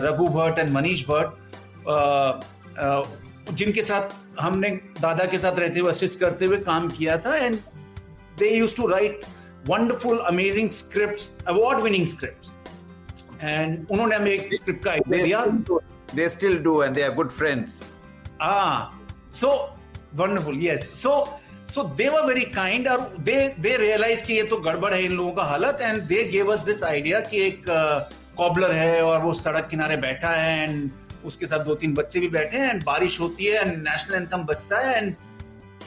[0.05, 1.29] Raghu Bhatt and Manish Bhatt.
[3.51, 4.69] जिनके साथ हमने,
[5.01, 7.57] दादा के साथ रहते हुए असिस्ट करते हुए काम किया था। And
[8.39, 9.21] they use to write
[9.67, 15.79] wonderful amazing script award winning script and उन्होंने हमें एक स्क्रिप्ट का आइडिया दिया।
[16.15, 17.83] They still do and they are good friends
[18.41, 18.91] ah
[19.31, 19.49] so
[20.19, 20.87] wonderful yes.
[21.01, 21.11] So
[21.69, 25.11] so they were very kind और they they realise कि ये तो गड़बड़ है इन
[25.11, 27.63] लोगों का हालत and they gave us this idea कि एक
[28.37, 30.91] कॉबलर uh, है और वो सड़क किनारे बैठा है एंड
[31.25, 34.43] उसके साथ दो तीन बच्चे भी बैठे हैं एंड बारिश होती है एंड नेशनल एंथम
[34.43, 35.15] बजता है एंड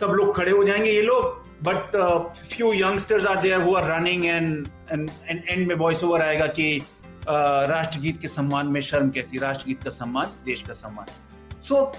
[0.01, 1.97] सब लोग खड़े हो जाएँगे ये लोग। But
[2.37, 6.69] few youngsters are there who are running and and and में वॉइस ओवर आएगा कि
[6.81, 9.39] uh, राष्ट्रगीत के सम्मान में शर्म कैसी?
[9.39, 11.07] राष्ट्रगीत का सम्मान देश का सम्मान।
[11.63, 11.93] सो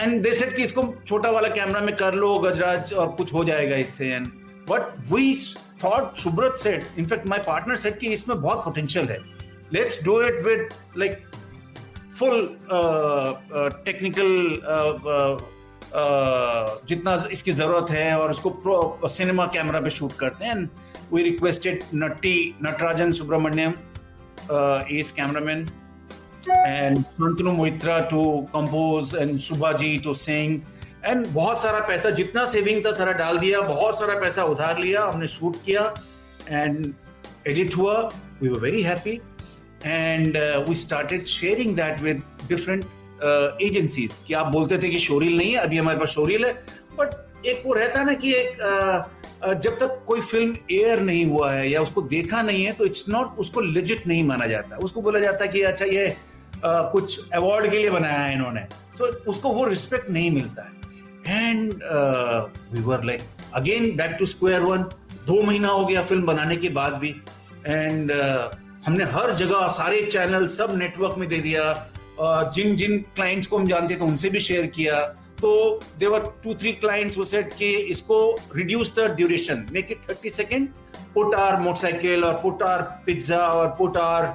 [0.00, 3.44] एंड दे सेट कि इसको छोटा वाला कैमरा में कर लो गजराज और कुछ हो
[3.44, 4.26] जाएगा इससे and
[4.70, 5.34] but we
[5.84, 9.18] thought Subrata said in fact my partner said कि इसमें बहुत पोटेंशियल है।
[9.72, 11.22] Let's do it with like
[12.18, 12.48] full
[13.84, 14.30] technical
[15.94, 20.70] जितना इसकी ज़रूरत है और उसको सिनेमा कैमरा पे शूट करते हैं।
[21.12, 23.74] We requested Natty Natarajan Subramaniam
[24.98, 25.68] is cameraman
[26.48, 30.58] and Shantanu Mohitra to compose and Subhaji to sing.
[31.04, 35.02] And बहुत सारा पैसा, जितना सेविंग था, सारा डाल दिया। बहुत सारा पैसा उधार लिया,
[35.04, 35.82] हमने शूट किया।
[36.48, 36.92] एंड
[37.48, 37.94] एडिट हुआ।
[38.42, 39.20] We were very happy
[39.84, 40.36] and
[40.68, 42.84] we started sharing that with different
[43.22, 46.52] agencies uh, कि आप बोलते थे कि शोरील नहीं है अभी हमारे पास शोरील है
[46.98, 51.00] बट एक वो रहता है ना कि एक uh, uh, जब तक कोई फ़िल्म एयर
[51.00, 54.46] नहीं हुआ है या उसको देखा नहीं है तो इट्स नॉट उसको लिजिट नहीं माना
[54.46, 56.16] जाता। उसको बोला जाता है कि अच्छा ये
[56.64, 58.60] कुछ अवार्ड के लिए बनाया है इन्होंने।
[58.98, 61.72] तो उसको वो रिस्पेक्ट नहीं मिलता है। And
[62.72, 63.22] we were like
[63.54, 64.82] again back to square one
[65.26, 67.14] दो महीना हो गया फ़िल्म बनाने के बाद भी।
[67.66, 68.54] एंड uh,
[68.86, 71.62] हमने हर जगह सारे चैनल सब नेटवर्क में दे दिया।
[72.54, 75.00] जिन जिन क्लाइंट्स को हम जानते थे उनसे भी शेयर किया।
[75.40, 78.18] तो they were two three clients said कि इसको
[78.56, 80.68] reduce the duration make it thirty second
[81.14, 84.34] put our motorcycle और पुट आर पिज्जा और put our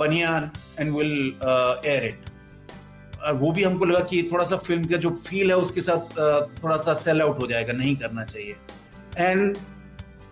[0.00, 1.34] baniyan and will
[1.86, 2.32] air it
[3.40, 6.18] वो भी हमको लगा कि थोड़ा सा फ़िल्म का जो फील है, उसके साथ
[6.62, 8.56] थोड़ा सा सेल आउट हो जाएगा, नहीं करना चाहिए।
[9.18, 9.56] एंड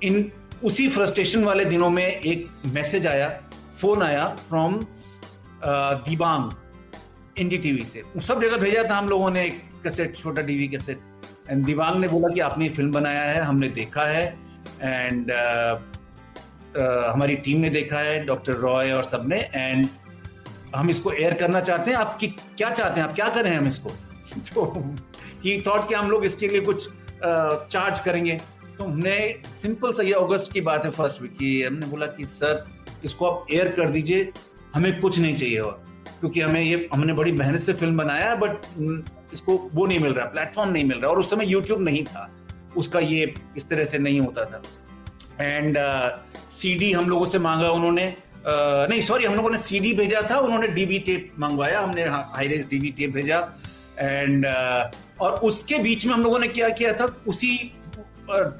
[0.02, 0.30] इन
[0.64, 3.28] उसी फ्रस्ट्रेशन वाले दिनों में एक मैसेज आया
[3.80, 4.74] फ़ोन आया फ्रॉम
[5.64, 6.50] दिबांग
[7.38, 11.00] इंडी टीवी से। सब जगह भेजा था हम लोगों ने एक कैसेट छोटा टीवी कैसेट
[11.50, 14.24] एंड दिवांग ने बोला कि आपने फ़िल्म बनाया है हमने देखा है।
[14.82, 15.74] एंड uh,
[16.76, 19.88] uh, हमारी टीम ने देखा है डॉक्टर रॉय और सबने। एंड
[20.76, 23.08] हम इसको एयर करना चाहते हैं। आप क्या चाहते हैं?
[23.08, 23.90] आप क्या करें हम इसको?
[24.54, 24.94] तो
[25.44, 26.88] ही थॉट कि हम लोग इसके लिए कुछ
[27.24, 28.40] चार्ज uh, करेंगे।
[28.78, 32.26] तो हमने सिंपल सा ये अगस्त की बात है फ़र्स्ट वीक की। हमने बोला कि
[32.26, 32.64] सर
[33.04, 34.32] इसको आप एयर कर दीजिए।
[34.74, 35.84] हमें कुछ नहीं चाहिए और
[36.20, 38.52] क्योंकि हमें ये हमने बड़ी मेहनत से फ़िल्म बनाया है बट
[39.32, 42.30] इसको वो नहीं मिल रहा प्लेटफॉर्म नहीं मिल रहा और उस समय यूट्यूब नहीं था।
[42.76, 44.62] उसका ये इस तरह से नहीं होता था।
[45.40, 45.78] एंड
[46.48, 50.22] सीडी uh, हम लोगों से मांगा उन्होंने uh, नहीं सॉरी हम लोगों ने सीडी भेजा
[50.30, 53.48] था उन्होंने डीबी टेप मंगवाया हमने हाई रेस डीबी टेप भेजा।
[53.98, 57.72] एंड uh, और उसके बीच में हम लोगों ने क्या किया था उसी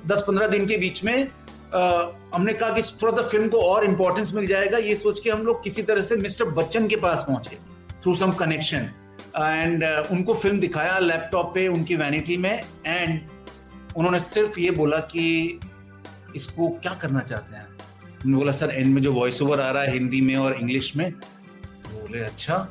[0.06, 1.41] दस पंद्रह दिन के बीच में Uh,
[1.74, 5.42] हमने कहा कि थोड़ा सा फ़िल्म को और इंपॉर्टेंस मिल जाएगा। ये सोच के हम
[5.42, 7.58] लोग किसी तरह से मिस्टर बच्चन के पास पहुँचे
[8.02, 8.90] थ्रू सम कनेक्शन
[9.36, 13.20] एंड उनको फ़िल्म दिखाया लैपटॉप पे, उनकी वैनिटी में। एंड
[13.96, 15.60] उन्होंने सिर्फ़ ये बोला कि
[16.36, 17.66] इसको क्या करना चाहते हैं?
[17.66, 20.96] उन्होंने बोला, सर एंड में जो वॉइस ओवर आ रहा है हिंदी में और इंग्लिश
[20.96, 22.68] में। तो बोले अच्छा।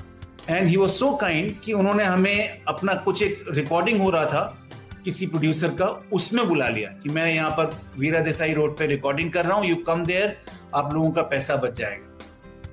[0.50, 4.61] And he was so kind कि उन्होंने हमें अपना कुछ एक रिकॉर्डिंग हो रहा था।
[5.04, 9.32] किसी प्रोड्यूसर का उसमें बुला लिया कि मैं यहाँ पर वीरा देसाई रोड पे रिकॉर्डिंग
[9.32, 10.38] कर रहा हूँ यू कम देयर
[10.76, 12.08] आप लोगों का पैसा बच जाएगा।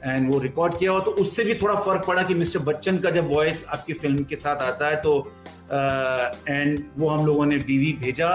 [0.04, 3.10] एंड वो रिकॉर्ड किया हुआ तो उससे भी थोड़ा फ़र्क पड़ा कि मिस्टर बच्चन का
[3.10, 5.16] जब वॉइस आपकी फ़िल्म के साथ आता है तो
[5.68, 8.28] एंड uh, वो हम लोगों ने डीवी भेजा।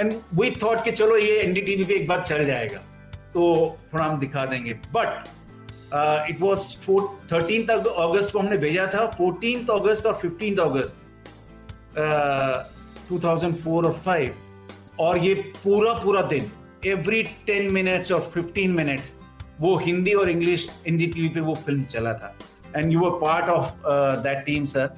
[0.00, 2.78] एंड वी थॉट कि चलो ये एनडीटीवी पे एक बार चल जाएगा।
[3.34, 3.42] तो
[3.92, 5.28] थोड़ा हम दिखा देंगे। But
[6.30, 6.62] it was
[7.32, 10.96] thirteen August को हमने भेजा था। फोर्टीन अगस्त और फिफ्टीन अगस्त
[13.10, 16.50] 2004 और 5 और ये पूरा पूरा दिन
[16.86, 19.14] एवरी 10 मिनट्स और 15 मिनट्स
[19.60, 22.34] वो हिंदी और इंग्लिश, हिंदी टीवी पे वो फ़िल्म चला था।
[22.76, 23.74] And you were part of
[24.22, 24.94] that team sir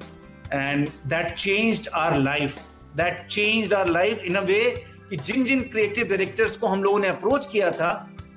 [0.53, 2.57] and that changed our life
[2.95, 4.61] that changed our life in a way
[5.09, 7.91] कि जिन जिन क्रिएटिव डायरेक्टर्स को हम लोगों ने अप्रोच किया था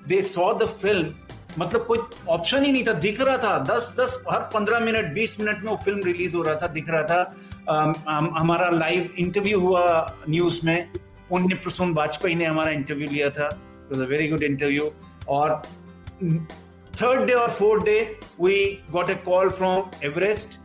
[0.08, 1.14] दे सॉ द फ़िल्म
[1.58, 5.38] मतलब कोई ऑप्शन ही नहीं था। दिख रहा था, दस दस, हर पंद्रह मिनट, बीस
[5.40, 7.36] मिनट में वो फ़िल्म रिलीज़ हो रहा था, दिख रहा था।
[7.68, 9.84] हमारा लाइव इंटरव्यू हुआ
[10.28, 10.88] न्यूज़ में।
[11.28, 13.48] पुण्य प्रसून वाजपेयी ने हमारा इंटरव्यू लिया था।
[13.92, 14.90] It a very good interview
[15.28, 15.62] और
[17.00, 17.98] थर्ड डे और fourth day
[18.40, 18.56] we
[18.92, 20.58] got a call from Everest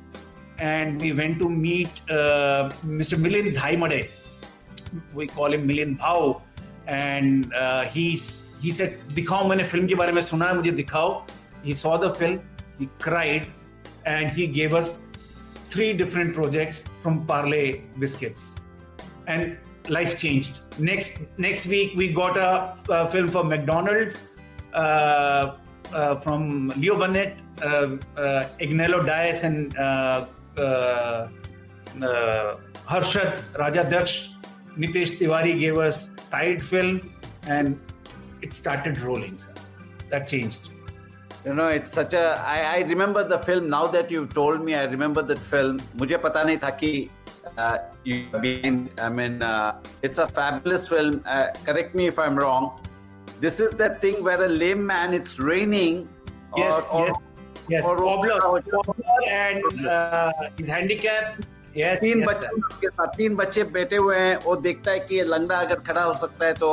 [0.61, 2.01] and we went to meet
[2.85, 4.07] mister Milind Dhaimade
[5.15, 6.41] we call him Milind Bhav
[6.87, 7.53] and
[7.95, 11.21] he said दिखाओ, मैंने film के बारे में सुना है, मुझे दिखाओ।
[11.65, 12.39] He saw the film
[12.79, 13.45] he cried
[14.07, 14.99] and he gave us
[15.73, 18.55] three different projects from Parley Biscuits,
[19.27, 19.57] and
[19.89, 20.59] life changed.
[20.79, 24.17] Next next week we got a, a film for McDonald
[24.73, 25.55] uh,
[25.93, 30.25] uh, from Leo Burnett, uh, uh Ignelo Dias, and uh,
[30.57, 31.27] uh,
[32.87, 34.33] Harshad Raja Daksh.
[34.77, 37.79] Nitesh Tiwari gave us Tide film, and
[38.41, 39.37] it started rolling.
[39.37, 39.53] Sir.
[40.09, 40.71] That changed.
[41.45, 44.75] You know it's such a I, I remember the film now that you told me
[44.75, 47.09] I remember that film मुझे पता नहीं था कि
[47.57, 52.37] uh, you behind I mean uh, it's a fabulous film uh, correct me if I'm
[52.37, 52.79] wrong
[53.39, 56.07] this is that thing where a lame man it's raining
[56.55, 57.21] yes or, yes or,
[57.69, 61.41] yes or cobbler, cobbler and uh, his handicap
[61.73, 62.47] yes तीन yes, बच्चे
[62.81, 66.03] के साथ तीन बच्चे बैठे हुए हैं वो देखता है कि ये लंगड़ा अगर खड़ा
[66.03, 66.71] हो सकता है तो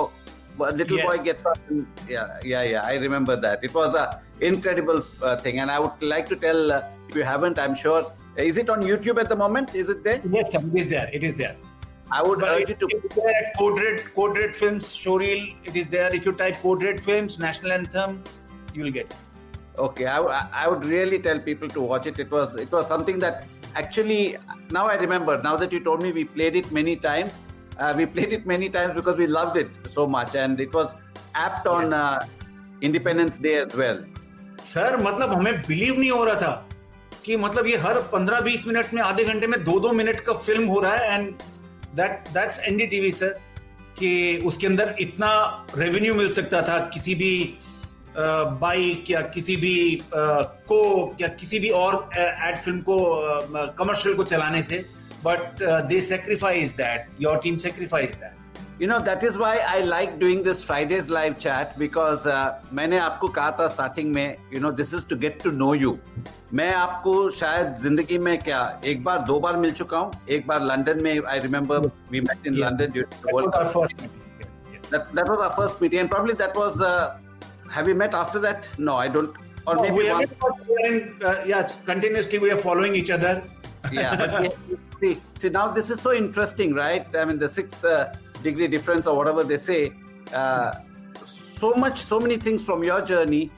[0.58, 1.06] little yes.
[1.06, 1.58] boy gets up.
[1.68, 2.82] And, yeah, yeah, yeah.
[2.84, 3.62] I remember that.
[3.62, 7.22] It was a incredible uh, thing, and I would like to tell uh, if you
[7.22, 8.12] haven't, I'm sure.
[8.36, 9.74] Is it on YouTube at the moment?
[9.74, 10.22] Is it there?
[10.30, 11.10] Yes, it is there.
[11.12, 11.56] It is there.
[12.10, 12.86] I would but urge you to.
[12.86, 15.54] It there at Code Red, Code Red Films, Showreel.
[15.64, 16.14] It is there.
[16.14, 18.22] If you type Code Red Films, National Anthem,
[18.74, 19.16] you will get it.
[19.76, 20.20] Okay, I,
[20.52, 22.18] I would really tell people to watch it.
[22.18, 24.36] It was it was something that actually
[24.70, 25.40] now I remember.
[25.42, 27.40] Now that you told me, we played it many times
[27.78, 30.94] uh, we played it many times because we loved it so much, and it was
[31.34, 32.26] apt on uh,
[32.80, 34.04] Independence Day as well.
[34.62, 36.68] Sir मतलब हमें believe नहीं हो रहा था
[37.24, 40.66] कि मतलब ये हर 15-20 minute में, आधे घंटे में दो दो मिनट का फ़िल्म
[40.68, 41.32] हो रहा है and
[41.96, 43.38] that that's NDTV sir
[43.98, 45.30] कि उसके अंदर इतना
[45.76, 47.58] रेवेन्यू मिल सकता था, किसी भी
[48.16, 52.96] बाइक या किसी भी कोक या किसी भी और एड फ़िल्म को
[53.78, 54.84] कमर्शियल को चलाने से
[55.24, 58.37] but they sacrifice that your team sacrifice that
[58.79, 62.97] You know, that is why I like doing this Fridays live chat because uh, मैंने
[62.99, 65.97] आपको कहा था स्टार्टिंग में you know this is to get to know you.
[66.53, 70.61] मैं आपको शायद जिंदगी में क्या एक बार दो बार मिल चुका हूँ एक बार
[70.61, 71.79] लंदन में I remember
[72.11, 73.73] we met in London during the World Cup.
[74.89, 77.17] That, that was our first meeting and probably that was uh,
[77.77, 78.65] have you met after that?
[78.77, 79.35] No, I don't.
[79.65, 80.25] Or no, maybe we one.
[80.25, 83.41] Are in, uh, yeah, continuously we are following each other.
[83.91, 87.15] yeah, but yeah, see, see now this is so interesting, right?
[87.15, 87.83] I mean the six.
[87.83, 89.92] Uh, degree difference or whatever they say
[90.32, 90.72] uh,
[91.26, 93.50] so much so many things from your journey.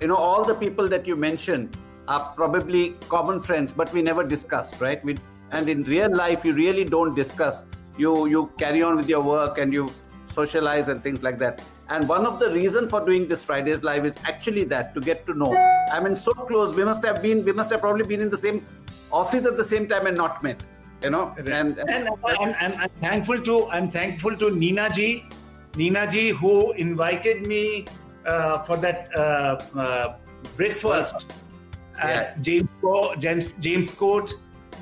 [0.00, 1.76] You know all the people that you mentioned
[2.06, 5.02] are probably common friends but we never discussed right?
[5.04, 5.18] We,
[5.50, 7.64] and in real life you really don't discuss.
[7.96, 9.90] You you carry on with your work and you
[10.24, 11.62] socialize and things like that.
[11.88, 15.26] And one of the reason for doing this fridays live is actually that to get
[15.26, 15.54] to know.
[15.90, 16.74] I mean so close.
[16.74, 18.66] We must have been we must have probably been in the same
[19.10, 20.62] office at the same time and not met
[21.03, 25.25] you know and, and, and I'm, I'm, I'm, thankful to i'm thankful to nina ji
[25.75, 27.85] nina ji who invited me
[28.25, 30.15] uh, for that uh, uh,
[30.55, 31.25] breakfast
[31.97, 32.07] yeah.
[32.07, 32.69] at james
[33.17, 34.33] james james court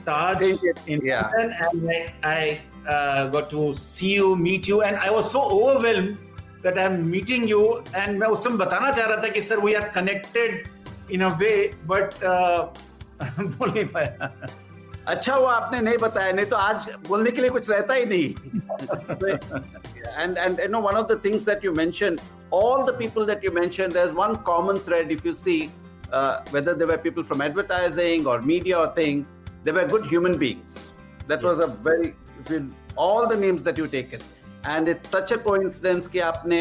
[0.06, 1.30] taj in yeah.
[1.38, 5.42] London, and i, I uh, got to see you meet you and i was so
[5.42, 6.18] overwhelmed
[6.64, 9.76] that i'm meeting you and मैं उस time बताना चाह रहा था कि sir we
[9.76, 10.68] are connected
[11.10, 12.68] in a way but uh,
[13.22, 14.30] बोल नहीं पाया
[15.09, 18.35] अच्छा हुआ आपने नहीं बताया नहीं तो आज बोलने के लिए कुछ रहता ही नहीं
[20.23, 22.21] and and you know one of the things that you mentioned
[22.59, 25.59] all the people that you mentioned there's one common thread if you see
[26.13, 29.25] uh, whether they were people from advertising or media or thing
[29.65, 30.79] they were good human beings
[31.27, 31.49] that yes.
[31.49, 32.15] was a very
[32.97, 34.27] all the names that you taken
[34.65, 36.61] and it's such a coincidence कि आपने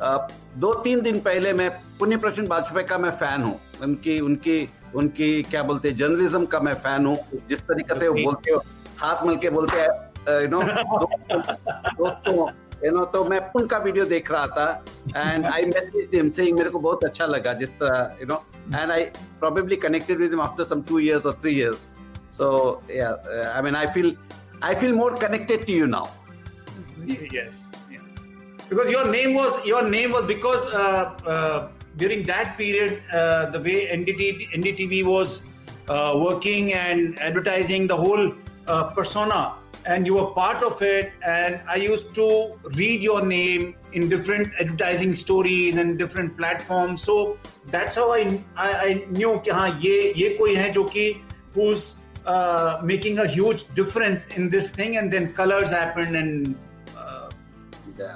[0.00, 0.18] uh,
[0.58, 4.58] दो तीन दिन पहले मैं पुण्य प्रचुन वाजपेयी का मैं फ़ैन हूँ उनकी उनकी
[4.94, 7.16] उनकी क्या बोलते हैं जर्नलिज्म का मैं फ़ैन हूँ।
[7.48, 8.62] जिस तरीके से वो बोलते हो
[8.98, 10.60] हाथ मिल के बोलते हैं यू नो
[12.00, 12.48] दोस्तों
[12.84, 14.84] यू नो तो मैं उनका वीडियो देख रहा था
[15.16, 18.42] and I message him saying मेरे को बहुत अच्छा लगा जिस तरह you know
[18.74, 19.04] and I
[19.40, 21.86] probably connected with him after some 2 years और 3 years
[22.38, 22.48] so
[22.90, 23.10] yeah
[23.54, 24.16] I mean I feel
[24.64, 25.86] I feel more connected to you
[27.32, 27.56] yes.
[28.68, 33.59] Because your name was your name was because uh, uh, during that period, uh, the
[33.59, 35.41] way NDT, NDTV was
[35.87, 38.31] uh, working and advertising the whole
[38.67, 39.53] uh, persona,
[39.85, 41.11] and you were part of it.
[41.25, 47.03] And I used to read your name in different advertising stories and different platforms.
[47.03, 47.37] So
[47.67, 51.21] that's how I I, I knew कि हाँ ये ये कोई है जो कि
[51.55, 51.95] who's
[52.25, 54.97] uh, making a huge difference in this thing.
[54.97, 56.55] And then colors happened and.
[56.95, 57.29] Uh,
[57.97, 58.15] yeah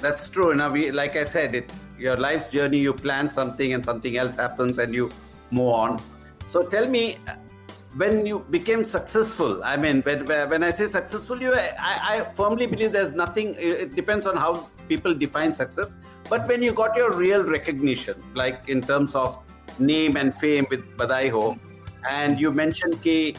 [0.00, 0.54] that's true.
[0.54, 2.78] Now, we, like I said, it's your life journey.
[2.78, 5.10] You plan something, and something else happens, and you
[5.50, 6.00] move on.
[6.48, 7.18] So, tell me,
[7.96, 9.62] when you became successful.
[9.64, 13.54] I mean, when, when I say successful, you, I, I firmly believe there's nothing.
[13.58, 15.96] It depends on how people define success.
[16.28, 19.38] But when you got your real recognition, like in terms of
[19.78, 21.58] name and fame with Badai Ho,
[22.08, 23.34] and you mentioned कि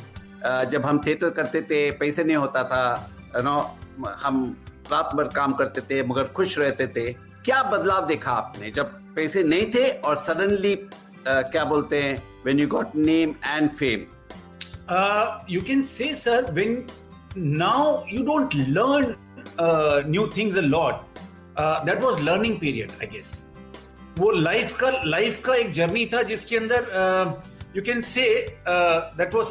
[0.71, 2.83] जब हम theatre करते थे पैसे नहीं होता था
[3.35, 3.55] you know
[4.23, 4.35] हम
[4.93, 7.12] रात भर काम करते थे मगर खुश रहते थे।
[7.45, 8.70] क्या बदलाव देखा आपने?
[8.70, 10.74] जब पैसे नहीं थे और सडनली
[11.28, 14.01] क्या बोलते हैं when you got name and fame
[15.51, 15.82] you can
[16.57, 16.76] when
[17.36, 19.05] now you don't learn
[19.59, 20.99] uh, new things a lot
[21.57, 23.30] uh, that was learning period i guess
[24.18, 26.88] वो लाइफ का लाइफ का एक जर्नी था जिसके अंदर
[27.76, 28.24] you can say
[29.20, 29.47] that was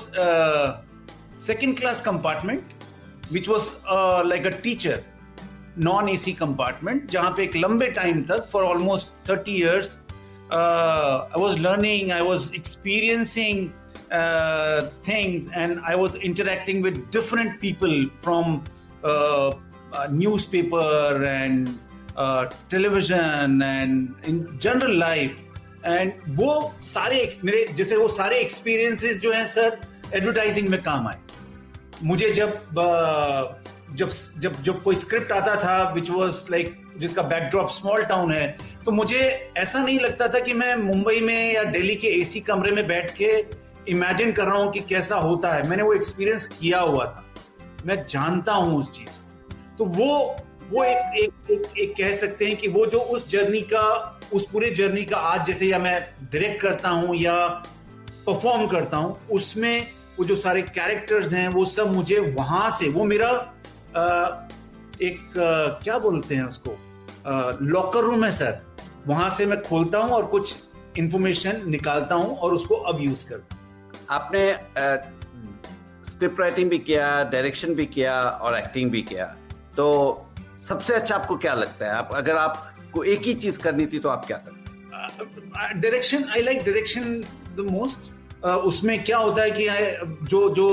[1.46, 2.64] second class compartment
[3.32, 3.72] which was
[4.28, 5.02] like a teacher
[5.80, 10.00] non AC compartment जहाँ पे एक लंबे टाइम तक for almost thirty years
[10.54, 13.70] I was learning I was experiencing
[15.10, 18.62] things and I was interacting with different people from
[19.06, 19.52] uh,
[19.94, 20.08] uh,
[21.24, 21.70] and
[22.18, 25.42] uh, television and in general life.
[25.86, 29.82] And वो सारे मेरे जैसे वो सारे एक्सपीरियंसेस जो हैं sir
[30.14, 31.20] advertising में काम आए।
[32.04, 32.50] मुझे जब
[33.96, 38.58] जब जब जब कोई स्क्रिप्ट आता था विच वॉज़ लाइक जिसका बैकड्रॉप स्मॉल टाउन है
[38.86, 42.72] तो मुझे ऐसा नहीं लगता था कि मैं मुंबई में या दिल्ली के एसी कमरे
[42.72, 43.46] में बैठ के
[43.88, 47.26] इमेजिन कर रहा हूँ कि कैसा होता है। मैंने वो एक्सपीरियंस किया हुआ था।
[47.86, 50.36] मैं जानता हूँ उस चीज़ को। तो वो
[50.72, 54.48] वो एक एक, एक एक कह सकते हैं कि वो जो उस जर्नी का उस
[54.52, 57.48] पूरे जर्नी का आज जैसे या मैं डायरेक्ट करता हूँ या
[58.28, 59.88] परफॉर्म करता हूँ उसमें
[60.20, 63.54] वो जो सारे कैरेक्टर्स हैं वो सब मुझे वहाँ से वो मेरा
[63.96, 65.34] एक
[65.84, 66.78] क्या बोलते हैं उसको?
[67.62, 68.62] लॉकर रूम है सर।
[69.08, 70.56] वहाँ से मैं खोलता हूँ और कुछ
[70.98, 73.62] इंफॉर्मेशन निकालता हूँ और उसको अब यूज़ करता हूँ।
[74.10, 74.54] आपने
[76.12, 79.26] स्क्रिप्ट राइटिंग भी किया डायरेक्शन भी किया और एक्टिंग भी किया।
[79.78, 79.86] तो
[80.68, 81.92] सबसे अच्छा आपको क्या लगता है?
[81.92, 84.60] आप अगर आपको एक ही चीज़ करनी थी तो आप क्या करते?
[85.74, 87.24] Direction I like direction
[87.58, 90.68] the most उसमें क्या होता है कि I, जो जो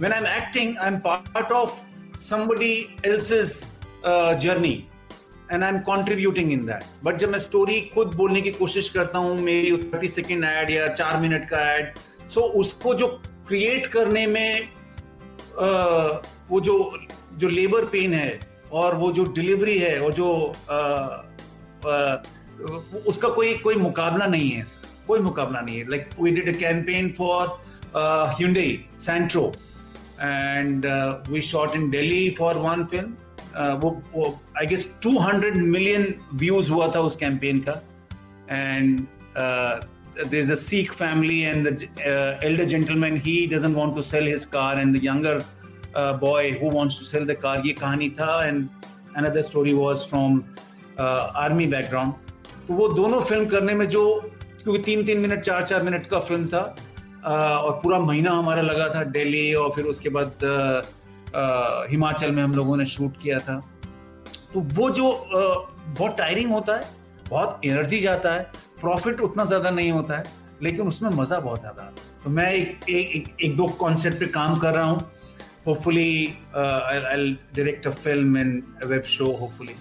[0.00, 1.80] when I am acting I am part of
[2.20, 3.64] somebody else's
[4.40, 4.84] journey
[5.52, 9.18] and I am contributing in that but जब मैं स्टोरी खुद बोलने की कोशिश करता
[9.18, 11.92] हूँ मेरी थर्टी सेकेंड एड या चार मिनट का एड
[12.28, 13.08] सो उसको जो
[13.48, 14.68] क्रिएट करने में
[15.54, 16.98] uh, वो जो
[17.34, 18.40] जो लेबर पेन है
[18.72, 21.20] और वो जो डिलीवरी है वो जो uh,
[21.86, 24.66] uh, उसका कोई कोई मुकाबला नहीं है
[25.06, 25.90] कोई मुकाबला नहीं है.
[25.90, 29.56] Like we did a campaign for Hyundai Santro.
[30.22, 30.86] And
[31.28, 33.90] we shot in Delhi for one film वो
[34.58, 37.80] आई गेस 200 मिलियन व्यूज़ हुआ था उस कैंपेन का
[38.50, 39.00] and
[40.24, 41.88] there is Sikh family and the
[42.44, 45.42] elder gentleman he doesn't want to sell his car and the
[46.20, 48.68] boy who wants to sell the car ये कहानी था and
[49.16, 50.42] another story was from
[50.98, 52.12] army background
[52.66, 54.04] तो वो दोनों film करने में जो,
[54.62, 56.62] क्योंकि तीन तीन मिनट चार चार मिनट का फ़िल्म था
[57.24, 60.44] और पूरा महीना हमारा लगा था दिल्ली और फिर उसके बाद
[61.90, 63.58] हिमाचल में हम लोगों ने शूट किया था।
[64.52, 66.84] तो वो जो बहुत टायरिंग होता है
[67.28, 68.42] बहुत एनर्जी जाता है
[68.80, 70.24] प्रॉफिट उतना ज़्यादा नहीं होता है
[70.62, 74.18] लेकिन उसमें मज़ा बहुत ज़्यादा आता है। तो मैं एक एक, एक, एक दो कॉन्सेप्ट
[74.20, 75.10] पे काम कर रहा हूँ।
[75.66, 79.74] Hopefully direct a film and web show hopefully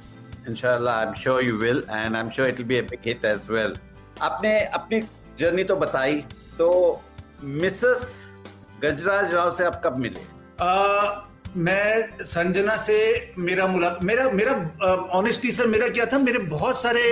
[0.49, 3.07] इंशाल्लाह I am sure you will and I am sure it will be a big
[3.07, 3.77] hit as well
[4.21, 5.01] आपने अपनी
[5.39, 6.15] जर्नी तो बताई
[6.57, 6.69] तो
[7.45, 8.01] मिसेस
[8.83, 10.21] गजराज राव से आप कब मिले?
[10.61, 11.11] uh,
[11.57, 12.95] मैं संजना से
[13.37, 14.53] मेरा मुलाक मेरा मेरा
[15.13, 16.17] ऑनेस्टली सर मेरा क्या था?
[16.17, 17.03] मेरे बहुत सारे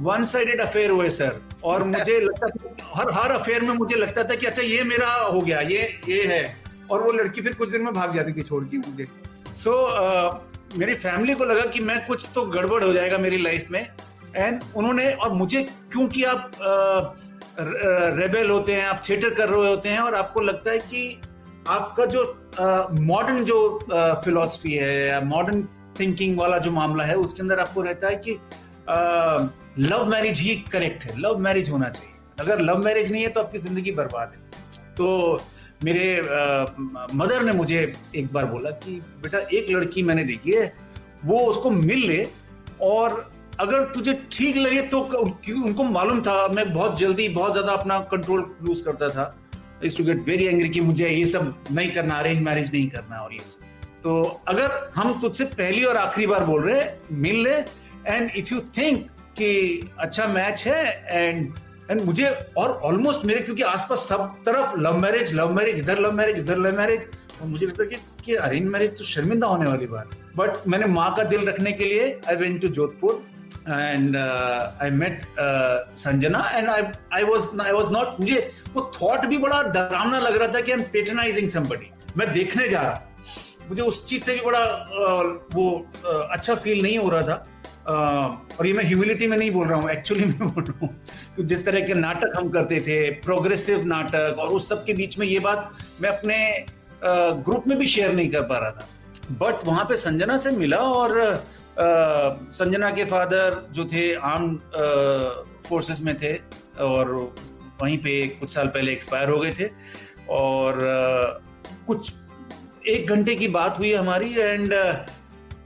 [0.00, 4.24] वन साइडेड अफेयर हुए सर और मुझे लगता था हर हर अफेयर में मुझे लगता
[4.24, 6.56] था कि अच्छा ये मेरा हो गया ये ये है।
[6.90, 9.08] और वो लड़की फिर कुछ दिन में भाग जाती थी छोड़ के मुझे।
[9.56, 13.42] सो so, uh, मेरी फैमिली को लगा कि मैं कुछ तो गड़बड़ हो जाएगा मेरी
[13.42, 13.86] लाइफ में।
[14.36, 16.50] एंड उन्होंने और मुझे क्योंकि आप
[17.58, 21.20] रेबेल होते हैं, आप थिएटर कर रहे होते हैं और आपको लगता है कि
[21.68, 22.22] आपका जो
[23.02, 23.58] मॉडर्न जो
[24.24, 25.62] फिलोसफी है या मॉडर्न
[26.00, 28.38] थिंकिंग वाला जो मामला है, उसके अंदर आपको रहता है कि
[29.80, 33.40] लव मैरिज ही करेक्ट है लव मैरिज होना चाहिए। अगर लव मैरिज नहीं है तो
[33.40, 34.38] आपकी ज़िंदगी बर्बाद है।
[34.96, 35.40] तो
[35.84, 36.20] मेरे
[37.14, 37.80] मदर ने मुझे
[38.16, 40.72] एक बार बोला कि, बेटा, एक लड़की मैंने देखी है,
[41.24, 42.26] वो उसको मिल ले
[42.82, 47.98] और अगर तुझे ठीक लगे तो उनको मालूम था मैं बहुत जल्दी बहुत ज़्यादा अपना
[48.12, 49.24] कंट्रोल लूज करता था।
[49.96, 53.32] टू गेट वेरी एंग्री कि मुझे ये सब नहीं करना अरेंज मैरिज नहीं करना और
[53.32, 57.54] ये सब। तो अगर हम तुझसे पहली और आखिरी बार बोल रहे हैं मिल ले।
[58.06, 59.06] एंड इफ़ यू थिंक
[59.38, 59.50] कि
[59.98, 61.52] अच्छा मैच है एंड
[61.90, 66.12] एंड मुझे और ऑलमोस्ट मेरे क्योंकि आसपास सब तरफ़ लव मैरिज लव मैरिज इधर लव
[66.12, 67.08] मैरिज उधर लव मैरिज
[67.40, 71.14] और मुझे लगता कि, कि अरेंज मैरिज तो शर्मिंदा होने वाली बात। बट मैंने माँ
[71.16, 73.22] का दिल रखने के लिए I went to Jodhpur
[73.54, 76.80] I met uh, Sanjana and I
[77.20, 80.72] I was I was not मुझे वो थॉट भी बड़ा डरावना लग रहा था कि
[80.72, 83.02] आई एम पेटनाइजिंग समबडी मैं देखने जा रहा
[83.68, 87.46] मुझे उस चीज़ से भी बड़ा uh, वो uh, अच्छा फील नहीं हो रहा था।
[87.84, 91.00] Uh, और ये मैं ह्यूमिलिटी में नहीं बोल रहा हूँ एक्चुअली मैं बोल रहा हूँ
[91.40, 95.26] जिस तरह के नाटक हम करते थे प्रोग्रेसिव नाटक और उस सब के बीच में
[95.26, 96.66] ये बात मैं अपने
[97.42, 98.88] ग्रुप में भी शेयर नहीं कर पा रहा था।
[99.32, 101.44] बट वहाँ पे संजना से मिला और
[101.78, 104.56] संजना के फादर जो थे, आर्म
[105.66, 106.34] फोर्सेस में थे
[106.84, 107.12] और
[107.82, 109.68] वहीं पे कुछ साल पहले एक्सपायर हो गए थे।
[110.30, 110.78] और
[111.86, 112.12] कुछ
[112.88, 114.72] एक घंटे की बात हुई हमारी एंड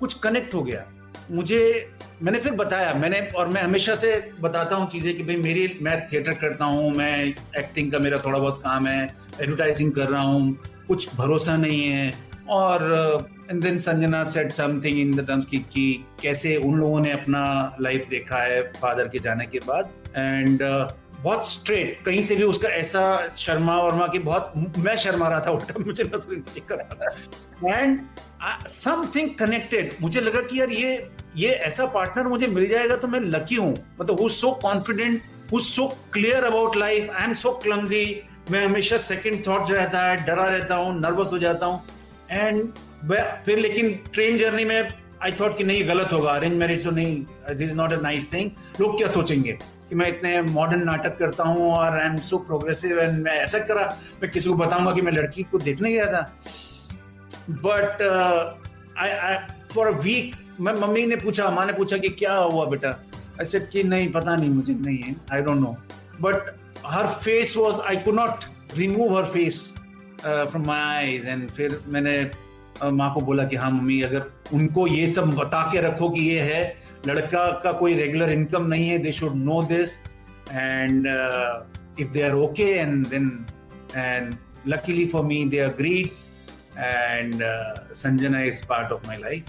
[0.01, 0.85] कुछ कनेक्ट हो गया।
[1.31, 1.91] मुझे,
[2.23, 6.07] मैंने फिर बताया, मैंने और मैं हमेशा से बताता हूँ चीज़ें कि भाई मेरी, मैं
[6.09, 10.53] थिएटर करता हूँ, मैं एक्टिंग का मेरा थोड़ा बहुत काम है एडवर्टाइजिंग कर रहा हूँ,
[10.89, 12.13] कुछ भरोसा नहीं है
[12.51, 17.11] और and then Sanjana said something in the terms की कि कैसे उन लोगों ने
[17.13, 17.43] अपना
[17.81, 20.63] लाइफ देखा है फादर के जाने के बाद एंड
[21.23, 23.01] बहुत स्ट्रेट कहीं से भी उसका ऐसा
[23.39, 26.87] शर्मा वर्मा की बहुत, मैं शर्मा रहा था उल्टा मुझे नीचे कर
[27.69, 28.01] एंड
[28.69, 33.21] समथिंग कनेक्टेड मुझे लगा कि यार ये ये ऐसा पार्टनर मुझे मिल जाएगा तो मैं
[33.21, 35.23] लकी हूँ। मतलब who so confident
[35.53, 38.05] who so clear about life I am so clumsy
[38.51, 41.83] मैं हमेशा सेकंड थॉट रहता है, डरा रहता हूँ नर्वस हो जाता हूँ।
[42.31, 42.63] एंड
[43.45, 47.57] फिर लेकिन ट्रेन जर्नी में आई थॉट कि नहीं, गलत होगा। अरेंज मैरिज तो नहीं
[47.57, 48.51] this not a nice thing
[48.81, 49.53] लोग क्या सोचेंगे
[49.89, 53.59] कि मैं इतने मॉडर्न नाटक करता हूँ और I am so progressive and मैं ऐसा
[53.59, 53.85] करा,
[54.23, 56.21] मैं किसी को बताऊँगा कि मैं लड़की को देखने गया था।
[57.51, 58.03] But
[58.99, 59.37] I
[59.75, 62.95] for a week मैं मम्मी ने पूछा, माँ ने पूछा कि क्या हुआ बेटा?
[63.41, 65.77] ऐसे कि नहीं, पता नहीं मुझे, नहीं है I don't know
[66.21, 66.55] but
[66.87, 68.45] her face was I could not
[68.77, 69.75] remove her face
[70.21, 74.87] from my eyes and फिर मैंने uh, माँ को बोला कि हाँ मम्मी अगर उनको
[74.87, 76.63] ये सब बता के रखो कि ये है
[77.07, 79.99] लड़का का कोई रेगुलर इनकम नहीं है they should know this
[80.53, 81.07] and
[82.01, 83.33] if they are okay and then
[83.97, 86.13] and luckily for me they agreed
[86.79, 89.45] and uh, sanjana is part of my life.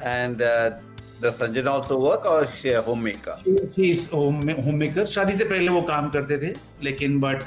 [0.00, 0.78] And uh,
[1.20, 3.38] does sanjana also work or she a homemaker?
[3.74, 5.06] She is home homemaker.
[5.06, 7.44] शादी से पहले वो काम करते थे लेकिन but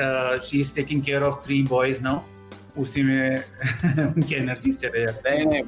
[0.50, 2.22] she is taking care of three boys now
[2.78, 3.38] उसी में
[4.16, 5.64] उनकी एनर्जी चले जाते हैं।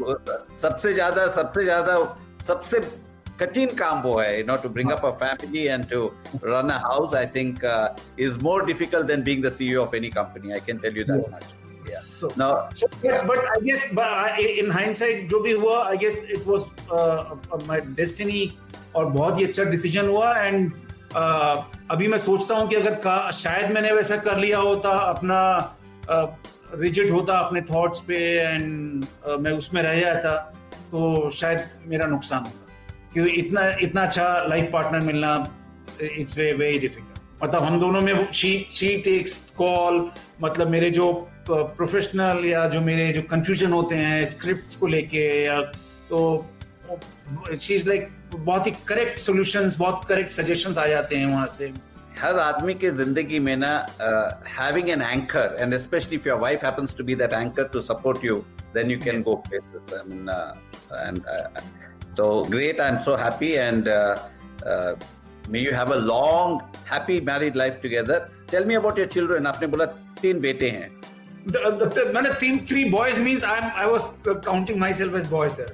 [0.56, 2.80] सबसे ज़्यादा सबसे ज़्यादा सबसे
[3.40, 6.12] कठिन काम वो है you know to bring up a family and to
[6.44, 7.60] run a house I think
[8.20, 11.34] is more difficult than being the CEO of any company I can tell you that
[11.36, 11.44] much
[19.06, 22.70] बहुत ही अच्छा डिसीज़न हुआ and uh, अभी मैं सोचता हूँ
[23.70, 25.40] मैंने वैसा कर लिया होता अपना
[26.12, 29.06] uh, रिजिड होता अपने थॉट्स पे एंड
[29.40, 30.36] मैं उसमें रह जाता
[30.92, 32.60] तो शायद मेरा नुकसान होता।
[33.14, 35.34] क्योंकि इतना इतना अच्छा लाइफ पार्टनर मिलना
[36.02, 40.10] इट्स वे वेरी डिफ़िकल्ट मतलब हम दोनों में शी शी टेक्स कॉल
[40.42, 41.12] मतलब मेरे जो
[41.50, 45.62] प्रोफेशनल या जो मेरे जो कंफ्यूजन होते हैं स्क्रिप्ट को लेके या
[46.10, 46.20] तो
[47.62, 51.72] शी इज़ लाइक बहुत ही करेक्ट सॉल्यूशंस बहुत करेक्ट सजेशंस आ जाते हैं वहाँ से।
[52.20, 53.72] हर आदमी के ज़िंदगी में ना
[54.58, 58.26] having an anchor and specially if your wife happens to be that anchor to support
[58.26, 58.36] you
[58.76, 60.30] then you can go places and
[60.94, 61.22] and
[62.18, 63.90] तो great I am so happy and
[65.50, 66.62] may you have a long
[66.92, 69.86] happy married life together tell me about your children आपने बोला
[70.22, 70.90] तीन बेटे हैं।
[72.14, 75.74] मैंने तीन three boys means I I was counting myself as boy sir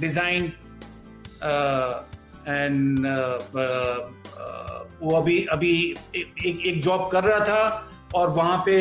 [0.00, 0.52] design
[2.48, 3.06] and
[5.02, 5.72] वो अभी अभी
[6.16, 7.62] एक एक जॉब कर रहा था
[8.14, 8.76] और वहाँ पे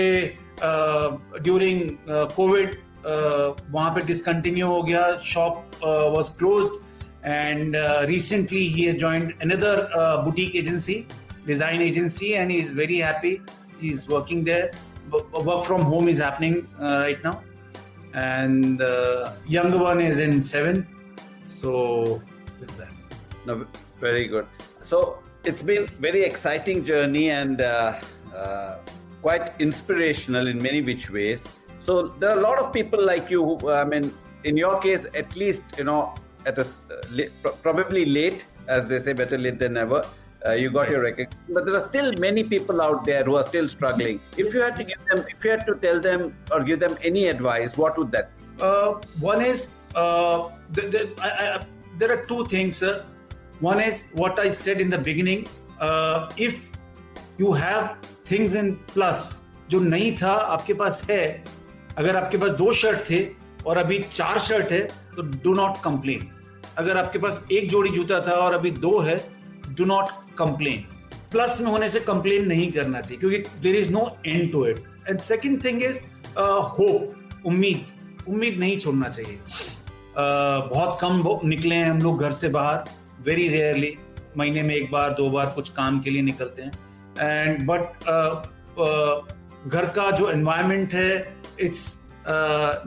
[0.61, 1.81] ड्यूरिंग
[2.35, 5.83] कोविड वहाँ पे डिसकंटिन्यू हो गया shop
[6.15, 7.75] was closed and
[8.09, 9.87] recently he has joined another
[10.25, 11.05] boutique agency
[11.47, 13.37] design agency and he is very happy
[13.81, 14.71] he is working there
[15.13, 17.33] work from home is happening right now
[18.15, 18.81] and
[19.51, 20.83] young one is in seventh
[21.61, 21.69] so
[22.59, 22.91] that's that
[23.45, 23.53] no,
[24.07, 24.45] very good
[24.91, 24.99] so
[25.43, 27.99] it's been very exciting journey and uh,
[28.35, 28.75] uh,
[29.21, 31.47] quite inspirational in many which ways
[31.79, 35.07] so there are a lot of people like you who, I mean, in your case,
[35.15, 36.13] at least, you know,
[36.45, 40.05] at a uh, probably late, as they say, better late than never.
[40.45, 43.43] Uh, you got your recognition, but there are still many people out there who are
[43.43, 44.21] still struggling.
[44.37, 46.95] If you had to give them, if you had to tell them or give them
[47.01, 48.29] any advice, what would that?
[48.37, 48.61] Be?
[48.61, 51.65] Uh, one is uh, the, the, I, I,
[51.97, 52.83] there are two things.
[53.59, 55.47] One is what I said in the beginning.
[55.79, 56.69] Uh, if
[57.37, 61.23] you have things in plus, जो नहीं था आपके पास है
[61.97, 63.19] अगर आपके पास दो shirt थे
[63.65, 64.81] और अभी चार शर्ट है
[65.15, 66.29] तो डू नॉट कंप्लेन
[66.77, 69.17] अगर आपके पास एक जोड़ी जूता था और अभी दो है
[69.77, 70.85] डू नॉट कंप्लेन
[71.31, 74.83] प्लस में होने से कंप्लेन नहीं करना चाहिए क्योंकि there is no end to it
[75.09, 76.03] and second thing is
[76.37, 79.39] hope उम्मीद उम्मीद नहीं छोड़ना चाहिए
[80.15, 82.83] बहुत कम निकले हैं हम लोग घर से बाहर
[83.25, 83.97] वेरी रेयरली
[84.37, 86.71] महीने में एक बार, दो बार कुछ काम के लिए निकलते हैं।
[87.21, 87.81] एंड बट
[89.67, 91.93] घर का जो एनवायरमेंट है it's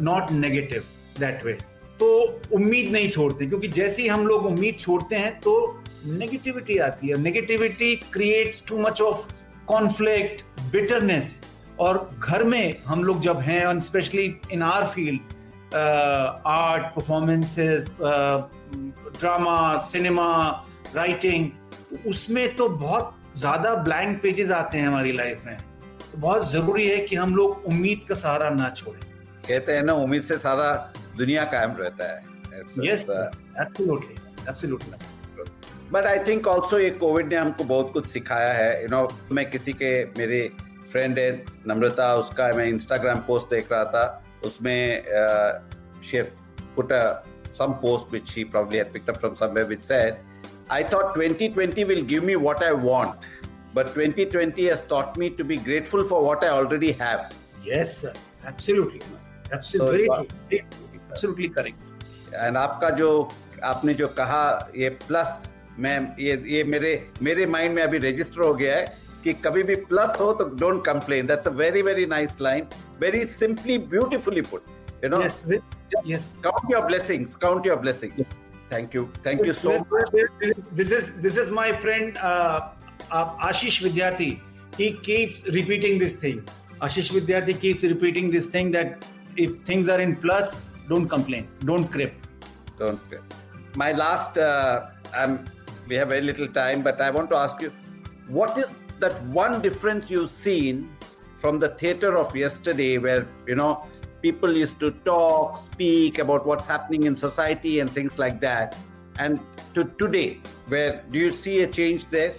[0.01, 0.85] not negative
[1.19, 1.53] that way
[1.99, 2.09] तो
[2.53, 7.21] उम्मीद नहीं छोड़ते, क्योंकि जैसे ही हम लोग उम्मीद छोड़ते हैं तो नेगेटिविटी आती है।
[7.23, 9.27] Negativity creates too much of
[9.67, 10.43] conflict
[10.73, 11.43] bitterness
[11.81, 15.21] और घर में हम लोग जब हैं specially in our field
[15.75, 20.29] art performances drama cinema
[20.95, 26.89] writing उसमें तो बहुत ज़्यादा ब्लैंक पेजेस आते हैं हमारी लाइफ में। तो बहुत ज़रूरी
[26.89, 29.01] है कि हम लोग उम्मीद का सहारा ना छोड़ें।
[29.49, 30.73] कहते हैं ना उम्मीद से सारा
[31.17, 32.19] दुनिया कायम रहता है।
[32.87, 34.17] Yes absolutely
[34.49, 35.11] absolutely
[35.93, 39.03] but I think also ये कोविड ने हमको बहुत कुछ सिखाया है। यू you नो
[39.03, 40.41] know, मैं किसी के मेरे
[40.93, 41.31] फ्रेंड है
[41.67, 44.05] नम्रता उसका मैं इंस्टाग्राम पोस्ट देख रहा था।
[44.44, 45.04] उसमें
[46.76, 46.94] put
[47.58, 50.20] some post which he probably had picked up from somewhere, which said,
[50.70, 53.26] "I thought 2020 will give me what I want,
[53.74, 57.34] but 2020 has taught me to be grateful for what I already have."
[57.70, 58.14] Yes, sir.
[58.46, 59.02] Absolutely.
[59.52, 60.06] Absolutely.
[60.06, 60.62] So, very true.
[61.12, 61.80] Absolutely correct.
[62.46, 63.10] And आपका जो
[63.64, 64.44] आपने जो कहा
[64.76, 66.92] ये plus मैं ये ये मेरे
[67.22, 68.86] मेरे माइंड में अभी रजिस्टर हो गया है
[69.24, 72.68] कि कभी भी प्लस हो तो don't complain that's a very very nice line
[73.02, 75.22] very simply beautifully put you know
[76.06, 78.34] yes count your blessings count your blessings
[78.70, 80.10] thank you thank you so much
[80.80, 82.60] this is this is my friend uh,
[83.12, 84.30] uh, ashish vidyarthi
[84.80, 86.42] he keeps repeating this thing
[86.88, 89.08] ashish vidyarthi keeps repeating this thing that
[89.46, 90.56] if things are in plus
[90.90, 92.12] don't complain don't crib
[92.82, 93.38] don't crib
[93.84, 94.88] my last uh,
[95.22, 95.40] um,
[95.88, 97.72] we have very little time but i want to ask you
[98.40, 100.89] what is that one difference you've seen
[101.41, 103.85] from the theater of yesterday, where you know
[104.23, 108.79] people used to talk, speak about what's happening in society and things like that,
[109.19, 109.41] and
[109.75, 112.35] to today, where do you see a change there?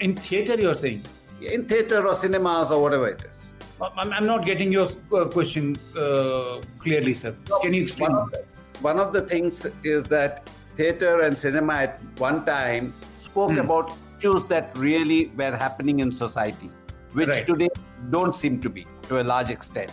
[0.00, 1.04] In theater, you're saying?
[1.40, 3.52] In theater or cinemas or whatever it is.
[3.80, 7.36] I'm not getting your uh, question uh, clearly, sir.
[7.48, 8.12] No, Can you explain?
[8.12, 8.44] One of, the,
[8.80, 13.58] one of the things is that theater and cinema at one time spoke hmm.
[13.58, 16.70] about issues that really were happening in society,
[17.12, 17.46] which right.
[17.46, 17.68] today
[18.10, 19.90] don't seem to be to a large extent?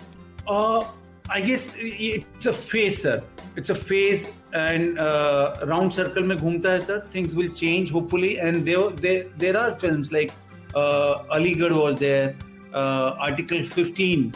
[0.48, 0.86] Uh,
[1.30, 3.24] I guess it's a phase, sir.
[3.56, 7.00] It's a phase, and uh, round circle mein ghumta hai, sir.
[7.12, 8.40] Things will change, hopefully.
[8.40, 10.32] And there, there, there are films like
[10.76, 12.36] uh, Aligarh was there,
[12.74, 14.34] uh, Article 15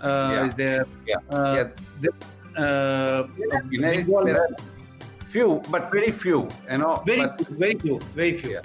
[0.00, 0.46] uh, yeah.
[0.46, 0.86] is there.
[1.06, 1.16] Yeah.
[1.30, 1.66] Uh,
[2.02, 2.10] yeah.
[2.56, 3.28] Uh,
[5.26, 7.02] few, but very few, you know.
[7.04, 8.52] Very, but, very few, very few.
[8.52, 8.60] Yeah.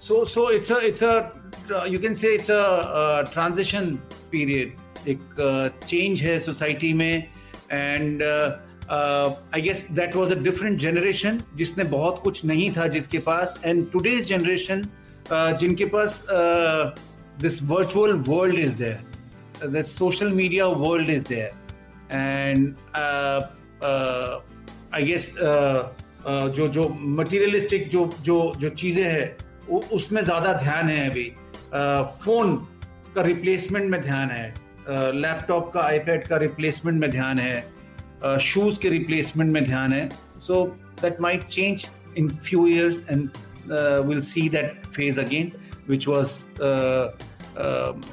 [0.00, 1.32] So so it's a it's a
[1.70, 2.62] uh, you can say it's a,
[3.00, 4.78] a transition period.
[5.08, 7.26] एक change है society में
[7.72, 13.54] and I guess that was a different generation जिसने बहुत कुछ नहीं था जिसके पास
[13.64, 14.84] एंड टुडेज जनरेशन
[15.32, 16.24] जिनके पास
[17.42, 21.52] this virtual world is there the social media world is there
[22.12, 22.74] and
[24.94, 26.88] I guess जो जो
[27.20, 31.24] मटीरियलिस्टिक जो जो जो चीज़ें हैं उसमें ज़्यादा ध्यान है अभी।
[32.24, 32.54] फ़ोन
[33.14, 34.48] का रिप्लेसमेंट में ध्यान है।
[35.14, 40.08] लैपटॉप का आईपैड का रिप्लेसमेंट में ध्यान है। शूज़ के रिप्लेसमेंट में ध्यान है।
[40.38, 40.64] So
[41.02, 41.86] that might change
[42.18, 43.28] in few years and
[44.06, 45.52] will see that phase again
[45.88, 46.44] which was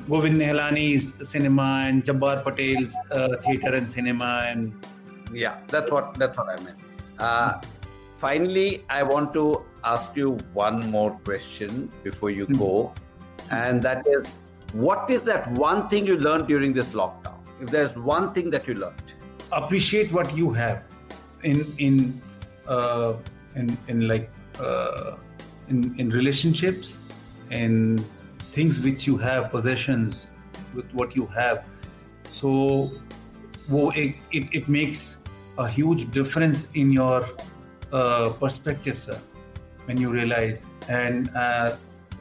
[0.10, 4.72] Govind Nihalani cinema and Jabbar Patel theatre and cinema and
[5.36, 6.76] yeah that's what that's what I mean
[8.22, 9.44] finally I want to
[9.94, 12.60] ask you one more question before you mm-hmm.
[12.60, 12.94] go,
[13.52, 14.36] and that is
[14.74, 17.38] what is that one thing you learned during this lockdown?
[17.62, 19.14] If there's one thing that you learned,
[19.52, 20.88] appreciate what you have
[21.44, 22.22] in in
[22.68, 23.14] uh,
[23.56, 24.30] in in like
[24.60, 25.16] uh,
[25.70, 27.00] in in relationships
[27.50, 28.04] in
[28.52, 30.30] things which you have possessions
[30.74, 31.66] with what you have
[32.30, 32.92] so
[33.70, 35.24] well, it, it, it makes
[35.58, 37.26] a huge difference in your
[37.92, 39.20] uh, perspective sir
[39.87, 40.69] when you realize.
[40.89, 41.77] And uh,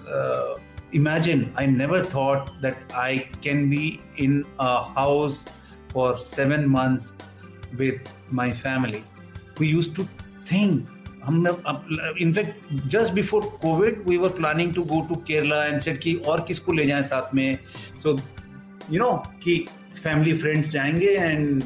[0.08, 0.56] uh,
[0.92, 5.46] imagine, I never thought that I can be in a house
[5.90, 7.14] for seven months
[7.78, 9.04] with my family.
[9.58, 10.08] We used to
[10.46, 10.88] think
[12.18, 12.54] in fact
[12.88, 16.74] just before covid we were planning to go to kerala and said कि और किसको
[16.74, 17.60] ले जाएं साथ में
[18.04, 18.18] so
[18.90, 21.64] you know कि family friends जाएंगे and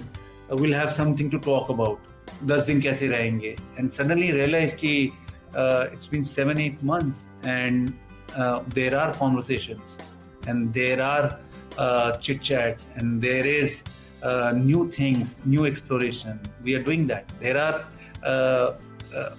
[0.49, 1.99] we'll have something to talk about
[2.43, 5.11] दस दिन कैसे रहेंगे and suddenly realize कि
[5.54, 7.96] uh, it's been seven, eight months, and
[8.36, 9.98] uh, there are conversations,
[10.46, 11.38] and there are
[11.78, 13.84] uh, chit chats, and there is
[14.22, 16.40] uh, new things, new exploration.
[16.62, 17.30] We are doing that.
[17.40, 17.84] There are
[18.22, 18.74] uh,
[19.14, 19.34] uh,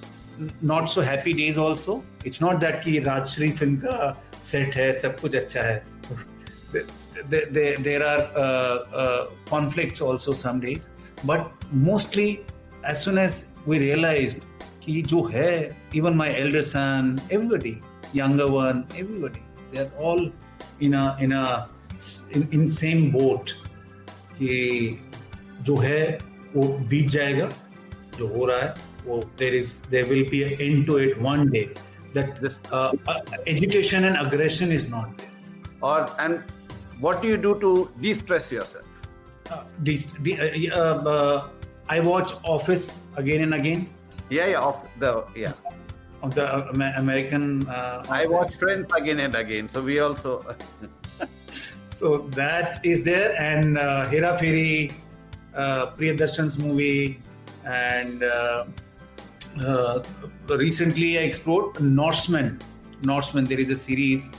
[0.62, 2.04] not so happy days also.
[2.24, 5.82] It's not that ki Rajshri film ka set hai, sab kuch acha hai.
[7.30, 10.90] there, there, there are conflicts also some days,
[11.24, 12.46] but mostly
[12.84, 14.36] as soon as we realize
[14.86, 15.52] कि जो है
[15.96, 17.78] even my elder son everybody
[18.16, 19.40] younger one everybody
[19.72, 20.32] they are all
[20.82, 21.34] in in
[22.54, 23.52] in same boat
[24.38, 25.00] कि
[25.62, 26.04] जो है
[26.56, 27.50] वो बीत जाएगा
[28.18, 28.74] जो हो रहा है
[29.06, 31.62] वो there is there will be end to it one day
[32.18, 35.22] that education and aggression is not
[35.84, 36.40] और and
[37.02, 37.72] what you do to
[38.14, 38.90] destress yourself
[41.92, 43.88] I watch office again and again
[44.32, 45.52] Yeah, yeah, of the yeah.
[46.24, 47.68] Of the uh, American.
[47.68, 50.56] Uh, I watch Friends again and again, so we also.
[51.88, 54.94] so that is there, and uh, Hira Feri,
[55.54, 57.20] uh, Priyadarshan's movie,
[57.66, 58.64] and uh,
[59.60, 60.02] uh,
[60.48, 62.62] recently I explored Norseman.
[63.04, 64.30] Norseman, there is a series.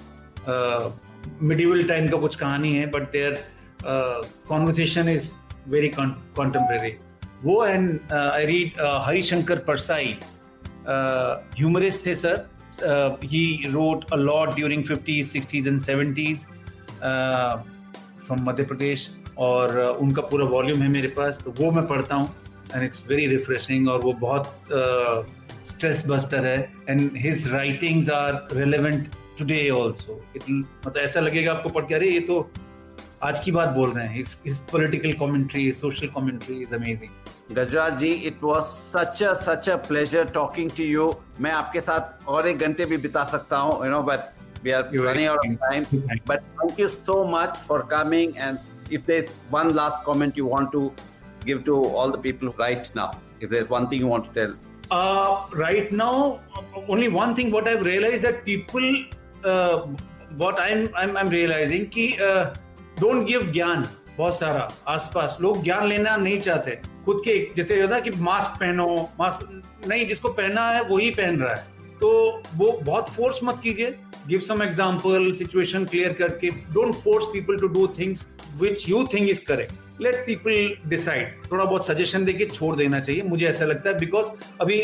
[0.46, 0.90] Uh,
[1.38, 3.44] medieval time ka kuch kahani hai, but their
[3.84, 5.34] uh, conversation is
[5.66, 6.98] very con- contemporary.
[7.44, 10.04] वो and I read Harishankar Parsai,
[10.86, 12.48] uh, थे sir
[13.24, 16.46] he wrote lot during 50s, 60s and 70s
[17.02, 17.62] uh,
[18.26, 22.14] from Madhya Pradesh और uh, उनका पूरा volume है मेरे पास तो वो मैं पढ़ता
[22.14, 22.34] हूँ
[22.74, 24.54] एंड इट्स वेरी रिफ्रेशिंग और वो बहुत
[25.64, 31.68] स्ट्रेस uh, बस्टर है and his writings are relevant today also मतलब ऐसा लगेगा आपको
[31.68, 32.40] पढ़ के अरे ये तो
[33.22, 38.10] आज की बात बोल रहे हैं। इस political commentary social commentary is amazing Gajraj ji
[38.30, 42.58] it was such a such a pleasure talking to you मैं आपके साथ और एक
[42.58, 45.84] घंटे भी बिता सकता हूँ you know but we are running out of time
[46.28, 48.58] but thank you so much for coming and
[48.92, 50.90] if there is one last comment you want to
[51.44, 53.12] give to all the people right now
[53.42, 54.54] if there is one thing you want to tell
[54.90, 56.14] uh right now
[56.88, 58.88] only one thing what i've realized that people
[59.44, 59.86] uh,
[60.36, 62.42] what i'm i'm i'm realizing ki uh,
[63.02, 63.86] don't give ज्ञान,
[64.18, 66.70] बहुत सारा आसपास। लोग ज्ञान लेना नहीं चाहते।
[67.04, 68.86] खुद के जैसे होता है कि मास्क पहनो
[69.20, 71.64] मास्क नहीं, जिसको पहना है, वही पहन रहा है।
[72.00, 72.10] तो
[72.54, 73.94] वो बहुत फोर्स मत कीजिए।
[74.28, 78.26] Give some example situation clear करके। Don't force people to do things
[78.60, 83.22] which you think is correct let people decide थोड़ा बहुत सजेशन देके छोड़ देना चाहिए।
[83.22, 84.26] मुझे ऐसा लगता है बिकॉज़
[84.60, 84.80] अभी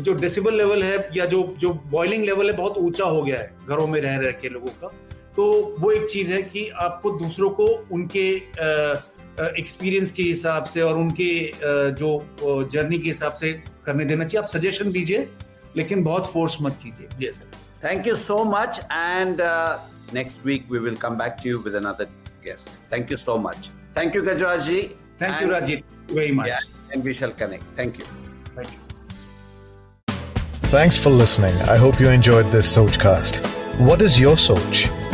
[0.00, 3.54] जो डेसिबल लेवल है या जो जो बॉइलिंग लेवल है, बहुत ऊँचा हो गया है।
[3.68, 4.92] घरों में रह रह के लोगों का।
[5.38, 5.44] तो
[5.78, 8.26] वो एक चीज़ है कि आपको दूसरों को उनके
[9.60, 11.30] एक्सपीरियंस के हिसाब से और उनके
[12.00, 12.08] जो
[12.72, 13.52] जर्नी के हिसाब से
[13.84, 15.28] करने देना चाहिए। आप सजेशन दीजिए
[15.76, 19.42] लेकिन बहुत फोर्स मत कीजिए। जी sir thank you so much and
[20.14, 22.04] next week we will come back to you with another
[22.44, 24.82] guest thank you so much thank you Gajraj ji
[25.22, 28.06] thank you Rajeet very much and we shall connect thank you
[28.58, 28.86] thank you
[30.72, 31.54] Thanks for listening.
[31.74, 33.38] I hope you enjoyed this Sochcast.
[33.90, 34.80] What is your Soch?